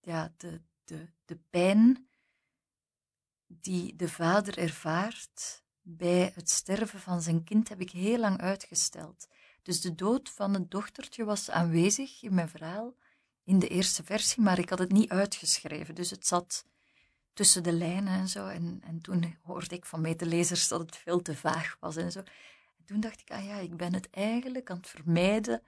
[0.00, 2.08] ja, de, de, de pijn
[3.46, 9.28] die de vader ervaart bij het sterven van zijn kind heb ik heel lang uitgesteld.
[9.62, 12.94] Dus de dood van het dochtertje was aanwezig in mijn verhaal
[13.44, 15.94] in de eerste versie, maar ik had het niet uitgeschreven.
[15.94, 16.64] Dus het zat
[17.32, 18.46] tussen de lijnen en zo.
[18.46, 22.18] En, en toen hoorde ik van medelezers dat het veel te vaag was en zo.
[22.18, 25.62] En toen dacht ik, ah ja, ik ben het eigenlijk aan het vermijden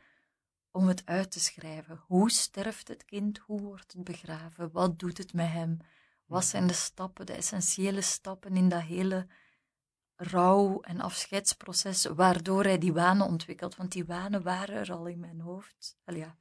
[0.70, 2.02] om het uit te schrijven.
[2.06, 3.38] Hoe sterft het kind?
[3.38, 4.70] Hoe wordt het begraven?
[4.72, 5.78] Wat doet het met hem?
[6.26, 9.26] Wat zijn de stappen, de essentiële stappen in dat hele
[10.22, 13.76] rouw- en afscheidsproces, waardoor hij die wanen ontwikkelt?
[13.76, 15.96] Want die wanen waren er al in mijn hoofd.
[16.04, 16.36] Al ja,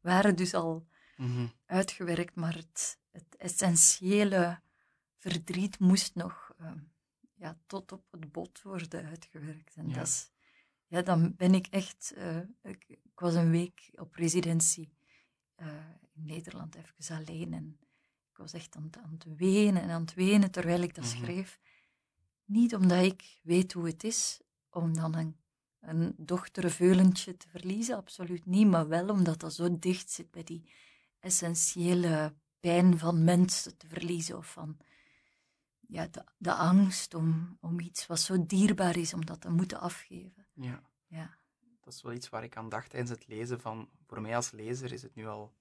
[0.00, 1.46] waren dus al Mhm.
[1.66, 4.60] uitgewerkt, maar het, het essentiële
[5.18, 6.72] verdriet moest nog eh,
[7.34, 9.74] ja, tot op het bot worden uitgewerkt.
[9.74, 9.94] En Ja.
[9.94, 10.30] dat is,
[10.86, 12.12] ja, dan ben ik echt.
[12.16, 14.94] eh, ik, ik was een week op residentie
[15.54, 15.66] eh,
[16.14, 17.52] in Nederland, even alleen.
[17.54, 17.78] En
[18.30, 21.04] ik was echt aan, het- aan het wenen en aan het wenen terwijl ik dat
[21.04, 21.16] Mhm.
[21.16, 21.58] schreef.
[22.46, 24.40] Niet omdat ik weet hoe het is
[24.70, 25.36] om dan een,
[25.80, 30.70] een dochterveulentje te verliezen, absoluut niet, maar wel omdat dat zo dicht zit bij die
[31.20, 34.76] essentiële pijn van mensen te verliezen of van
[35.80, 39.80] ja, de, de angst om, om iets wat zo dierbaar is, om dat te moeten
[39.80, 40.46] afgeven.
[40.52, 40.82] Ja.
[41.06, 41.38] Ja.
[41.80, 44.50] Dat is wel iets waar ik aan dacht tijdens het lezen van, voor mij als
[44.50, 45.54] lezer is het nu al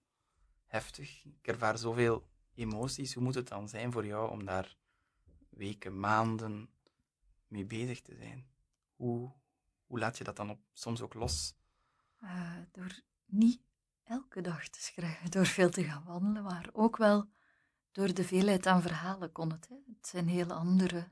[0.65, 1.25] heftig.
[1.25, 3.13] Ik ervaar zoveel emoties.
[3.13, 4.77] Hoe moet het dan zijn voor jou om daar
[5.49, 6.69] weken, maanden
[7.47, 8.47] mee bezig te zijn?
[8.95, 9.31] Hoe,
[9.85, 11.53] hoe laat je dat dan op, soms ook los?
[12.19, 13.61] Eh, door niet
[14.03, 17.29] elke dag te schrijven, door veel te gaan wandelen, maar ook wel
[17.91, 19.67] door de veelheid aan verhalen kon het.
[19.67, 19.75] Hè.
[19.95, 21.11] Het zijn heel andere.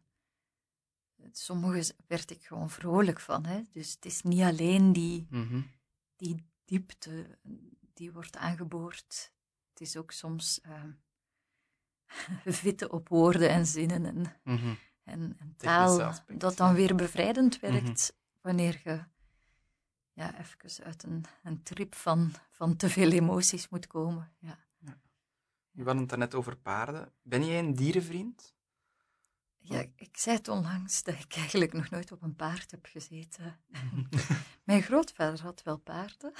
[1.31, 3.45] Sommige werd ik gewoon vrolijk van.
[3.45, 3.61] Hè.
[3.71, 5.61] Dus het is niet alleen die, Mhm.
[6.15, 7.39] die diepte
[7.93, 9.33] die wordt aangeboord.
[9.69, 10.83] Het is ook soms eh,
[12.45, 14.73] vitten op woorden en zinnen en, Mhm.
[15.03, 16.73] En, en taal, dat dan ja.
[16.73, 18.41] weer bevrijdend werkt Mhm.
[18.41, 19.03] wanneer je
[20.13, 24.33] ja, even uit een, een trip van, van te veel emoties moet komen.
[24.39, 24.61] Ja.
[25.75, 27.11] Je had het daarnet over paarden.
[27.21, 28.55] Ben jij een dierenvriend?
[29.57, 33.59] Ja, ik zei het onlangs dat ik eigenlijk nog nooit op een paard heb gezeten.
[34.63, 36.33] Mijn grootvader had wel paarden.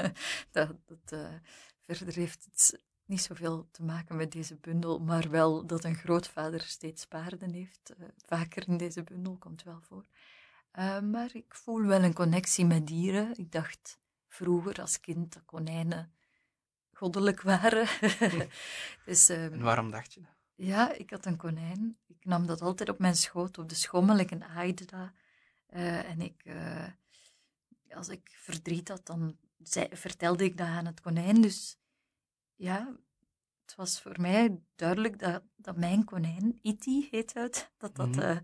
[0.50, 1.34] dat, dat, eh,
[1.80, 6.60] verder heeft het niet zoveel te maken met deze bundel, maar wel dat een grootvader
[6.60, 7.94] steeds paarden heeft.
[7.98, 10.06] Eh, vaker in deze bundel komt wel voor.
[10.70, 13.38] Eh, maar ik voel wel een connectie met dieren.
[13.38, 13.98] Ik dacht
[14.28, 16.12] vroeger als kind dat konijnen
[16.92, 17.88] goddelijk waren.
[19.06, 20.30] dus, ehm, En waarom dacht je dat?
[20.54, 21.98] ja, ik had een konijn.
[22.06, 24.18] Ik nam dat altijd op mijn schoot, op de schommel.
[24.18, 25.10] Ik aaide dat.
[25.66, 26.44] Eh, en ik,
[27.94, 31.40] als ik verdriet had, dan zei, vertelde ik dat aan het konijn.
[31.40, 31.78] Dus
[32.56, 32.96] ja,
[33.66, 38.36] het was voor mij duidelijk dat, dat mijn konijn, Iti heet het, dat dat eh,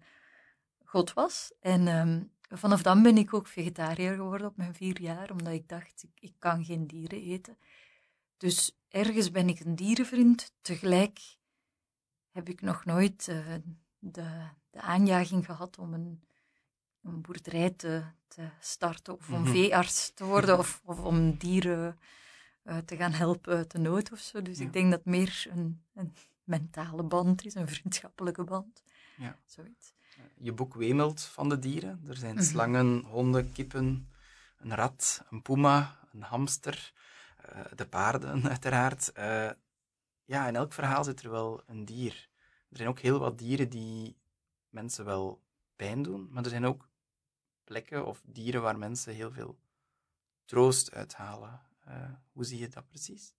[0.85, 1.53] God was.
[1.61, 2.23] En ehm,
[2.59, 6.21] vanaf dan ben ik ook vegetariër geworden op mijn vier jaar, omdat ik dacht, ik,
[6.21, 7.59] ik kan geen dieren eten.
[8.37, 11.21] Dus ergens ben ik een dierenvriend, tegelijk
[12.31, 13.55] heb ik nog nooit eh,
[13.99, 16.25] de, de aanjaging gehad om een,
[17.03, 19.51] een boerderij te, te starten of om Mhm.
[19.51, 21.99] veearts te worden of, of om dieren
[22.71, 24.43] eh, te gaan helpen uit de nood of zo.
[24.43, 24.65] Dus Ja.
[24.65, 26.15] ik denk dat meer een, een
[26.45, 28.83] mentale band is, een vriendschappelijke band.
[29.17, 29.39] Ja.
[29.47, 29.93] Zoiets.
[30.39, 32.03] Je boek wemelt van de dieren.
[32.09, 32.45] Er zijn Mhm.
[32.45, 34.09] slangen, honden, kippen,
[34.57, 36.93] een rat, een puma, een hamster,
[37.37, 39.13] eh, de paarden uiteraard.
[39.13, 39.51] Eh,
[40.25, 42.29] ja, in elk verhaal zit er wel een dier.
[42.71, 44.17] Er zijn ook heel wat dieren die
[44.69, 45.43] mensen wel
[45.77, 46.89] pijn doen, maar er zijn ook
[47.65, 49.59] plekken of dieren waar mensen heel veel
[50.45, 51.61] troost uithalen.
[51.81, 53.35] Eh, hoe zie je dat precies?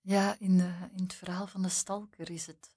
[0.00, 0.60] Ja, in,
[0.96, 2.70] in het verhaal van de stalker is het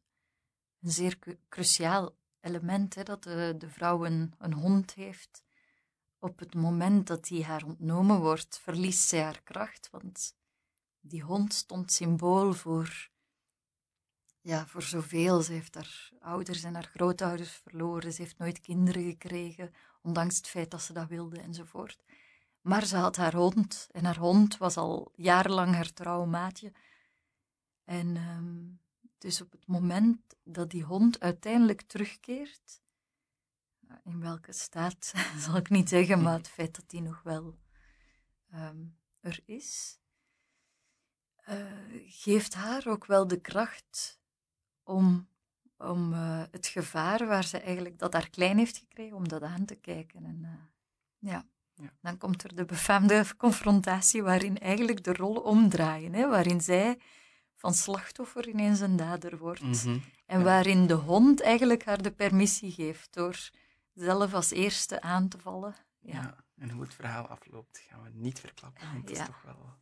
[0.82, 5.44] een zeer cruciaal element hè, dat de, de vrouw een, een hond heeft.
[6.20, 10.36] Op het moment dat die haar ontnomen wordt, verliest zij haar kracht, want
[11.00, 13.10] die hond stond symbool voor,
[14.42, 15.42] ja, voor zoveel.
[15.42, 20.48] Ze heeft haar ouders en haar grootouders verloren, ze heeft nooit kinderen gekregen, ondanks het
[20.48, 22.04] feit dat ze dat wilde enzovoort.
[22.62, 26.72] Maar ze had haar hond en haar hond was al jarenlang haar trouwe maatje.
[27.84, 28.68] En ehm,
[29.18, 32.82] dus op het moment dat die hond uiteindelijk terugkeert,
[34.04, 35.14] in welke staat
[35.46, 37.60] zal ik niet zeggen, maar het feit dat die nog wel
[38.50, 38.86] ehm,
[39.20, 40.00] er is,
[41.36, 41.66] eh,
[42.06, 44.20] geeft haar ook wel de kracht
[44.84, 45.28] om,
[45.78, 49.66] om eh, het gevaar waar ze eigenlijk dat haar klein heeft gekregen, om dat aan
[49.66, 50.26] te kijken.
[50.26, 51.48] En, eh, ja.
[51.80, 51.90] Ja.
[52.02, 57.00] Dan komt er de befaamde confrontatie waarin eigenlijk de rollen omdraaien, hè, waarin zij
[57.56, 59.62] van slachtoffer ineens een dader wordt.
[59.62, 59.98] Mhm.
[60.26, 60.44] En Ja.
[60.46, 63.50] waarin de hond eigenlijk haar de permissie geeft door
[63.94, 66.36] zelf als eerste aan te vallen ja.
[66.58, 69.76] En hoe het verhaal afloopt, gaan we niet verklappen, want dat is toch wel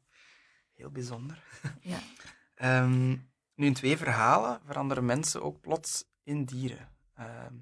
[0.73, 1.43] heel bijzonder.
[1.81, 1.99] ja.
[2.55, 3.09] Ehm,
[3.55, 6.89] nu, in twee verhalen veranderen mensen ook plots in dieren.
[7.13, 7.53] Ehm,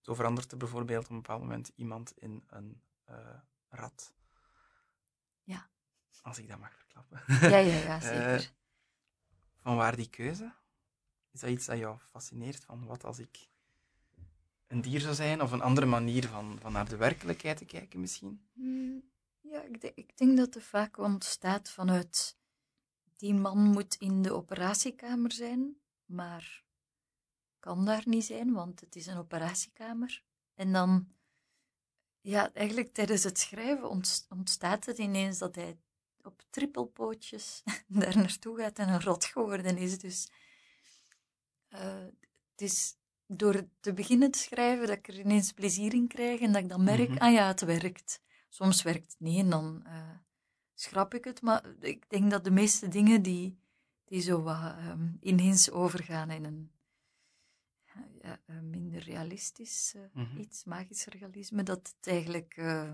[0.00, 3.16] zo verandert er bijvoorbeeld op een bepaald moment iemand in een eh,
[3.70, 4.12] rat.
[5.42, 5.68] Ja.
[6.22, 7.22] Als ik dat mag verklappen.
[7.26, 8.52] Ja, ja, ja, zeker.
[9.62, 10.52] Van waar die keuze?
[11.30, 12.64] Is dat iets dat jou fascineert?
[12.64, 13.48] Van wat als ik
[14.66, 15.42] een dier zou zijn?
[15.42, 18.48] Of een andere manier van, van naar de werkelijkheid te kijken misschien?
[18.52, 19.02] Hmm,
[19.40, 22.38] Ja, ik, denk- ik denk dat het vaak ontstaat vanuit
[23.16, 26.64] die man moet in de operatiekamer zijn, maar
[27.58, 30.22] kan daar niet zijn, want het is een operatiekamer.
[30.54, 31.08] En dan,
[32.20, 35.78] ja, eigenlijk tijdens het schrijven ont- ontstaat het ineens dat hij
[36.22, 39.98] op trippelpootjes daar naartoe gaat en een rot geworden is.
[39.98, 40.30] Dus
[41.68, 42.04] eh,
[42.50, 42.96] het is
[43.26, 46.68] door te beginnen te schrijven dat ik er ineens plezier in krijg en dat ik
[46.68, 47.18] dan merk, Mhm.
[47.18, 48.20] ah ja, het werkt.
[48.48, 50.10] Soms werkt het niet en dan eh,
[50.74, 51.42] schrap ik het.
[51.42, 53.58] Maar ik denk dat de meeste dingen die,
[54.04, 56.70] die zo wat ehm, ineens overgaan in een
[58.22, 60.38] ja, een minder realistisch eh, Mhm.
[60.38, 62.92] iets, magisch realisme, dat het eigenlijk eh,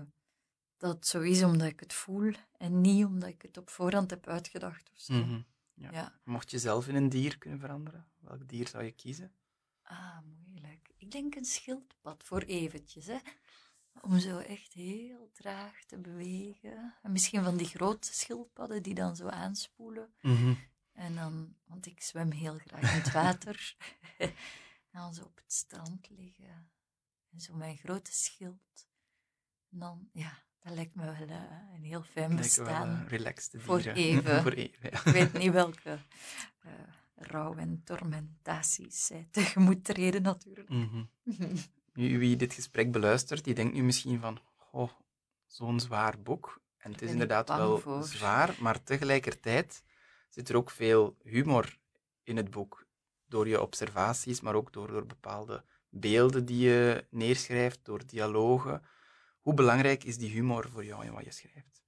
[0.77, 4.09] dat het zo is omdat ik het voel en niet omdat ik het op voorhand
[4.09, 5.13] heb uitgedacht of zo.
[5.13, 5.41] Mhm.
[5.73, 5.91] Ja.
[5.91, 6.19] Ja.
[6.23, 9.31] Mocht je zelf in een dier kunnen veranderen, welk dier zou je kiezen?
[9.81, 10.17] Ah,
[10.47, 10.89] moeilijk.
[10.97, 13.17] Ik denk een schildpad voor eventjes, hè.
[14.01, 16.95] Om zo echt heel traag te bewegen.
[17.01, 20.13] En misschien van die grote schildpadden die dan zo aanspoelen.
[20.93, 23.75] En dan, want ik zwem heel graag in het water.
[24.91, 26.69] en dan zo op het strand liggen.
[27.31, 28.87] En zo mijn grote schild.
[29.71, 31.41] En dan, ja, dat lijkt me wel eh,
[31.75, 33.03] een heel fijn Lijken wel bestaan.
[33.03, 34.41] eh, relaxed Voor even.
[34.43, 34.97] voor even, ja.
[35.05, 35.99] Ik weet niet welke
[36.59, 36.71] eh,
[37.15, 40.69] rouw en tormentaties zij tegemoet treden, natuurlijk.
[41.93, 44.39] Nu, wie dit gesprek beluistert, die denkt nu misschien van,
[44.71, 44.91] oh,
[45.45, 46.61] zo'n zwaar boek.
[46.77, 48.03] En het is inderdaad wel voor.
[48.03, 49.83] zwaar, maar tegelijkertijd
[50.29, 51.77] zit er ook veel humor
[52.23, 52.86] in het boek.
[53.27, 58.81] Door je observaties, maar ook door, door bepaalde beelden die je neerschrijft, door dialogen.
[59.41, 61.83] Hoe belangrijk is die humor voor jou in wat je schrijft?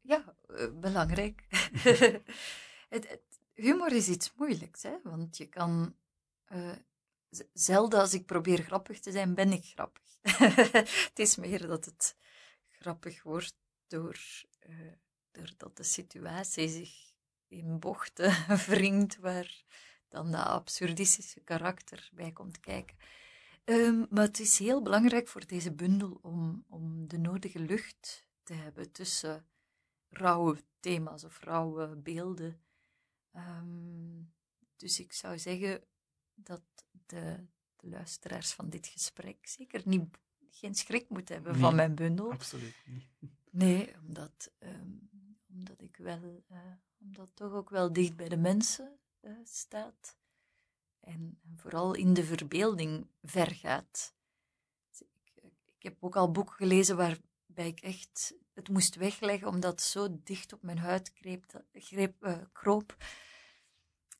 [0.00, 1.44] Ja, eh, belangrijk.
[2.94, 4.96] het, het- humor is iets moeilijks, hè?
[5.02, 5.96] want je kan.
[6.44, 6.72] eh,
[7.52, 10.02] zelden als ik probeer grappig te zijn, ben ik grappig.
[11.08, 12.16] het is meer dat het
[12.68, 13.54] grappig wordt
[13.86, 14.18] door,
[14.58, 14.74] eh,
[15.30, 16.90] doordat de situatie zich
[17.48, 18.32] in bochten
[18.66, 19.62] wringt, waar
[20.08, 22.96] dan dat absurdistische karakter bij komt kijken.
[23.64, 28.54] Ehm, maar het is heel belangrijk voor deze bundel om, om de nodige lucht te
[28.54, 29.46] hebben tussen
[30.08, 32.60] rauwe thema's of rauwe beelden.
[33.32, 34.22] Ehm,
[34.76, 35.84] dus ik zou zeggen
[36.34, 36.62] dat
[37.06, 37.46] de,
[37.76, 40.18] de luisteraars van dit gesprek zeker niet,
[40.50, 41.62] geen schrik moeten hebben Nee.
[41.62, 42.32] van mijn bundel.
[42.32, 43.04] Absoluut niet.
[43.50, 44.90] Nee, omdat, ehm,
[45.48, 46.58] omdat ik wel, eh,
[47.00, 48.98] omdat toch ook wel dicht bij de mensen
[49.44, 50.16] staat.
[51.00, 54.14] En, vooral in de verbeelding vergaat.
[54.90, 59.70] Dus ik, ik heb ook al boeken gelezen waarbij ik echt het moest wegleggen, omdat
[59.70, 61.12] het zo dicht op mijn huid
[61.72, 62.96] greep, eh, kroop,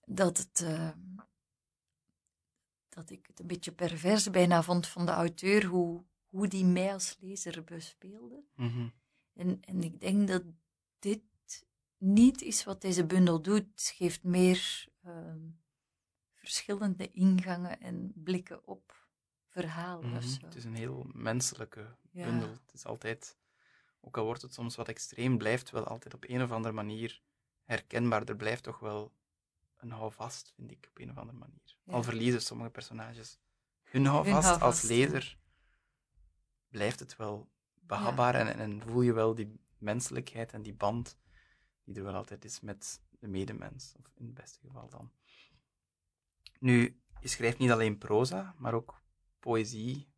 [0.04, 0.90] dat, het, eh,
[2.88, 6.92] dat ik het een beetje pervers bijna vond van de auteur, hoe, hoe die mij
[6.92, 8.44] als lezer bespeelde.
[8.54, 8.88] Mhm.
[9.32, 10.42] En, en ik denk dat
[10.98, 11.22] dit
[11.98, 13.66] niet is wat deze bundel doet.
[13.70, 15.48] Het geeft meer ehm,
[16.34, 19.06] verschillende ingangen en blikken op
[19.46, 20.08] verhalen.
[20.08, 20.44] Mhm.
[20.44, 22.24] Het is een heel menselijke Ja.
[22.24, 22.48] bundel.
[22.50, 23.38] Het is altijd,
[24.00, 27.22] ook al wordt het soms wat extreem, blijft wel altijd op een of andere manier
[27.62, 28.24] herkenbaar.
[28.24, 29.12] Er blijft toch wel
[29.76, 31.76] een houvast, vind ik, op een of andere manier.
[31.82, 31.92] Ja.
[31.92, 33.38] Al verliezen sommige personages
[33.82, 35.38] hun houvast, als lezer,
[36.68, 41.16] blijft het wel behapbaar en, en voel je wel die menselijkheid en die band
[41.84, 45.10] die er wel altijd is met de medemens, of in het beste geval dan.
[46.60, 49.02] Nu, je schrijft niet alleen proza, maar ook
[49.38, 50.08] poëzie,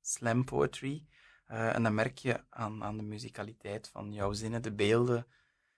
[0.00, 1.06] slam poetry.
[1.46, 5.26] Eh, en dan merk je aan, aan de muzikaliteit van jouw zinnen, de beelden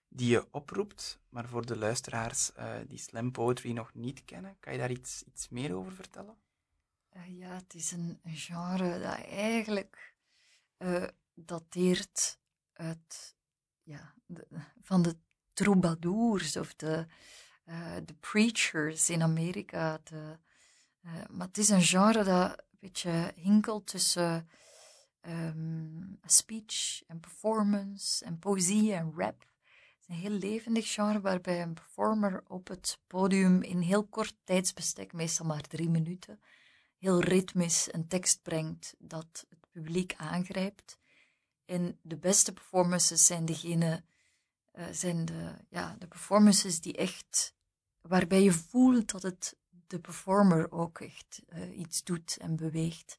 [0.09, 1.21] die je oproept.
[1.29, 5.23] Maar voor de luisteraars eh, die slam poetry nog niet kennen, kan je daar iets,
[5.23, 6.37] iets meer over vertellen?
[7.09, 10.15] Eh, ja, het is een, genre dat eigenlijk
[11.35, 12.39] dateert
[12.73, 13.37] uit,
[13.83, 14.47] ja, de-
[14.83, 15.17] van de
[15.61, 17.07] troubadours of de,
[17.65, 20.01] eh, de preachers in Amerika.
[20.05, 20.39] De,
[21.03, 24.49] eh, maar het is een genre dat een beetje hinkelt tussen
[25.21, 29.41] ehm, speech en performance en poëzie en rap.
[29.41, 34.37] Het is een heel levendig genre waarbij een performer op het podium in heel kort
[34.45, 36.41] tijdsbestek, meestal maar drie minuten,
[36.99, 40.99] heel ritmisch een tekst brengt dat het publiek aangrijpt.
[41.65, 44.05] En de beste performances zijn degene,
[44.75, 47.55] uh, zijn de, ja, de performances die echt,
[48.01, 49.57] waarbij je voelt dat het
[49.87, 53.19] de performer ook echt uh, iets doet en beweegt.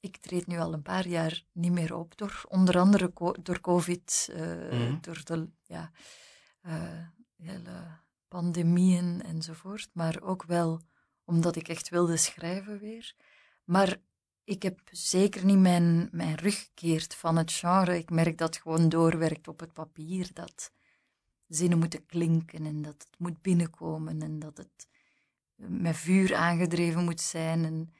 [0.00, 3.12] Ik treed nu al een paar jaar niet meer op, door, onder andere
[3.42, 4.98] door COVID, uh, mm.
[5.00, 5.90] door de ja,
[7.36, 10.80] hele pandemieën enzovoort, maar ook wel
[11.24, 13.14] omdat ik echt wilde schrijven weer.
[13.64, 13.96] Maar
[14.46, 17.98] ik heb zeker niet mijn, mijn rug gekeerd van het genre.
[17.98, 20.72] Ik merk dat het gewoon doorwerkt op het papier, dat
[21.48, 24.88] zinnen moeten klinken en dat het moet binnenkomen en dat het
[25.56, 27.64] met vuur aangedreven moet zijn.
[27.64, 27.92] En,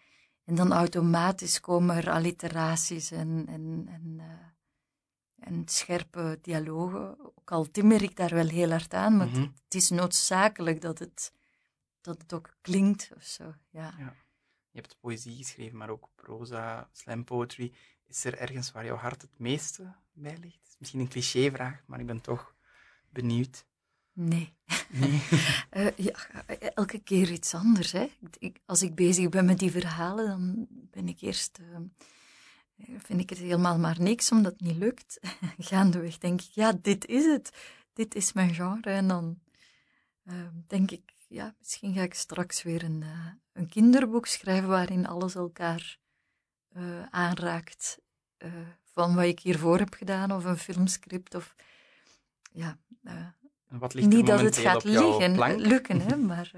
[0.45, 7.25] en dan automatisch komen er alliteraties en, en, en, uh, en scherpe dialogen.
[7.25, 9.53] Ook al timmer ik daar wel heel hard aan, maar mm -hmm.
[9.65, 11.33] het is noodzakelijk dat het,
[12.01, 13.55] dat het ook klinkt of zo.
[13.71, 13.95] ja.
[13.99, 14.25] ja.
[14.77, 17.73] Je hebt poëzie geschreven, maar ook proza, slam poetry.
[18.07, 20.77] Is er ergens waar jouw hart het meeste bij ligt?
[20.79, 22.55] Misschien een clichévraag, maar ik ben toch
[23.11, 23.67] benieuwd.
[24.13, 24.55] Nee.
[24.89, 25.23] nee.
[25.73, 26.15] uh, ja,
[26.75, 27.93] elke keer iets anders.
[27.93, 28.11] Hè.
[28.39, 31.59] Ik, als ik bezig ben met die verhalen, dan ben ik eerst...
[31.59, 31.79] Uh,
[32.99, 35.21] vind ik het helemaal maar niks, omdat het niet lukt.
[35.59, 37.53] Gaandeweg denk ik, ja, dit is het.
[37.93, 38.91] Dit is mijn genre.
[38.91, 39.39] En dan
[40.25, 40.35] uh,
[40.67, 43.05] denk ik, ja, misschien ga ik straks weer een,
[43.57, 45.99] een kinderboek schrijven waarin alles elkaar
[46.77, 48.01] uh, aanraakt
[48.39, 48.51] uh,
[48.83, 51.55] van wat ik hiervoor heb gedaan, of een filmscript, of
[52.53, 52.79] ja.
[53.69, 56.51] wat ligt niet dat het gaat liggen, lukken, hè, maar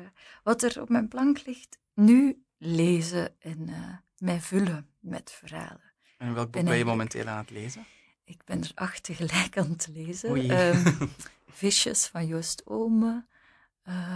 [0.42, 3.70] wat er op mijn plank ligt, nu lezen en
[4.18, 5.92] mij vullen met verhalen.
[6.18, 7.86] En welk boek ben, je momenteel aan het lezen?
[8.24, 10.50] Ik ben er acht tegelijk aan het lezen.
[10.50, 11.10] Um,
[11.46, 13.26] Visjes van Joost Ome.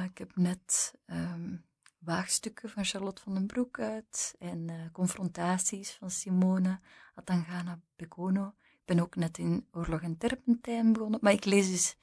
[0.05, 1.64] Ik heb net um,
[2.05, 6.80] waagstukken van Charlotte van den Broek uit en uh, confrontaties van Simone
[7.14, 8.55] Atangana Bekono.
[8.62, 11.96] Ik ben ook net in Oorlog en Terpentijn begonnen, maar ik lees dus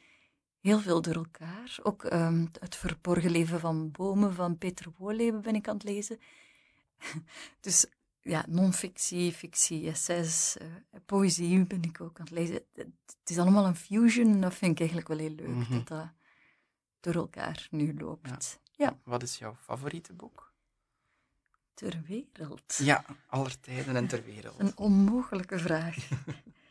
[0.59, 1.77] heel veel door elkaar.
[1.83, 6.19] Ook um, het verborgen leven van bomen van Peter Wolleben ben ik aan het lezen.
[7.61, 7.85] dus
[8.21, 10.67] ja, non-fictie, fictie, essays, uh,
[11.05, 12.61] poëzie ben ik ook aan het lezen.
[12.73, 12.89] Het,
[13.25, 15.47] is allemaal een fusion dat vind ik eigenlijk wel heel leuk.
[15.47, 15.77] Mm -hmm.
[15.77, 16.07] dat, dat
[16.99, 18.29] door elkaar nu loopt.
[18.29, 18.68] Ja.
[19.03, 20.53] Wat is jouw favoriete boek?
[21.73, 22.75] Ter wereld.
[22.75, 24.59] Ja, aller tijden en ter wereld.
[24.59, 26.09] Een onmogelijke vraag.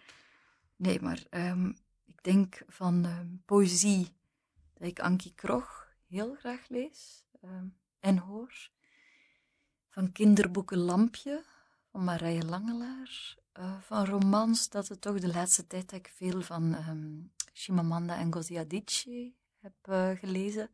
[0.77, 4.17] nee, maar um, ik denk van um, poëzie
[4.75, 8.71] dat ik Ankie Krog heel graag lees um, en hoor.
[9.89, 11.45] Van kinderboeken Lampje
[11.91, 13.37] van Marije Langelaar.
[13.59, 16.77] Uh, van romans dat het toch de laatste tijd dat ik veel van
[17.53, 20.71] Chimamanda en Ngozi Adichie heb uh, gelezen.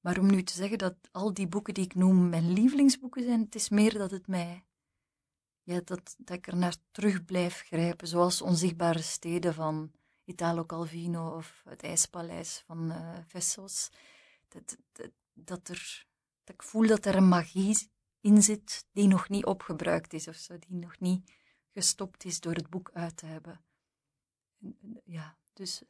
[0.00, 3.40] Maar om nu te zeggen dat al die boeken die ik noem mijn lievelingsboeken zijn,
[3.40, 4.64] het is meer dat het mij,
[5.62, 9.92] ja, dat, dat ik er naar terug blijf grijpen, zoals Onzichtbare Steden van
[10.24, 13.90] Italo Calvino of Het IJspaleis van uh, Vessos.
[14.48, 16.06] Dat, dat, dat, er,
[16.44, 17.90] dat ik voel dat er een magie
[18.20, 21.32] in zit die nog niet opgebruikt is of zo, die nog niet
[21.72, 23.64] gestopt is door het boek uit te hebben.
[25.04, 25.82] Ja, dus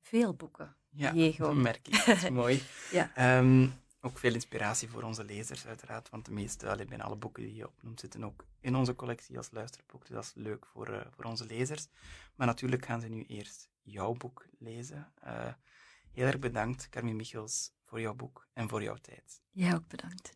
[0.00, 0.76] veel boeken.
[0.90, 2.06] Ja, dat merk ik.
[2.06, 2.62] Dat is mooi.
[2.90, 3.38] ja.
[3.38, 6.10] Um, ook veel inspiratie voor onze lezers, uiteraard.
[6.10, 9.50] Want de meeste, bijna alle boeken die je opnoemt, zitten ook in onze collectie als
[9.50, 10.06] luisterboek.
[10.06, 11.86] Dus dat is leuk voor, uh, voor onze lezers.
[12.34, 15.12] Maar natuurlijk gaan ze nu eerst jouw boek lezen.
[15.24, 15.52] Uh,
[16.12, 19.42] heel erg bedankt, Carmen Michels, voor jouw boek en voor jouw tijd.
[19.50, 20.34] Jij ook bedankt.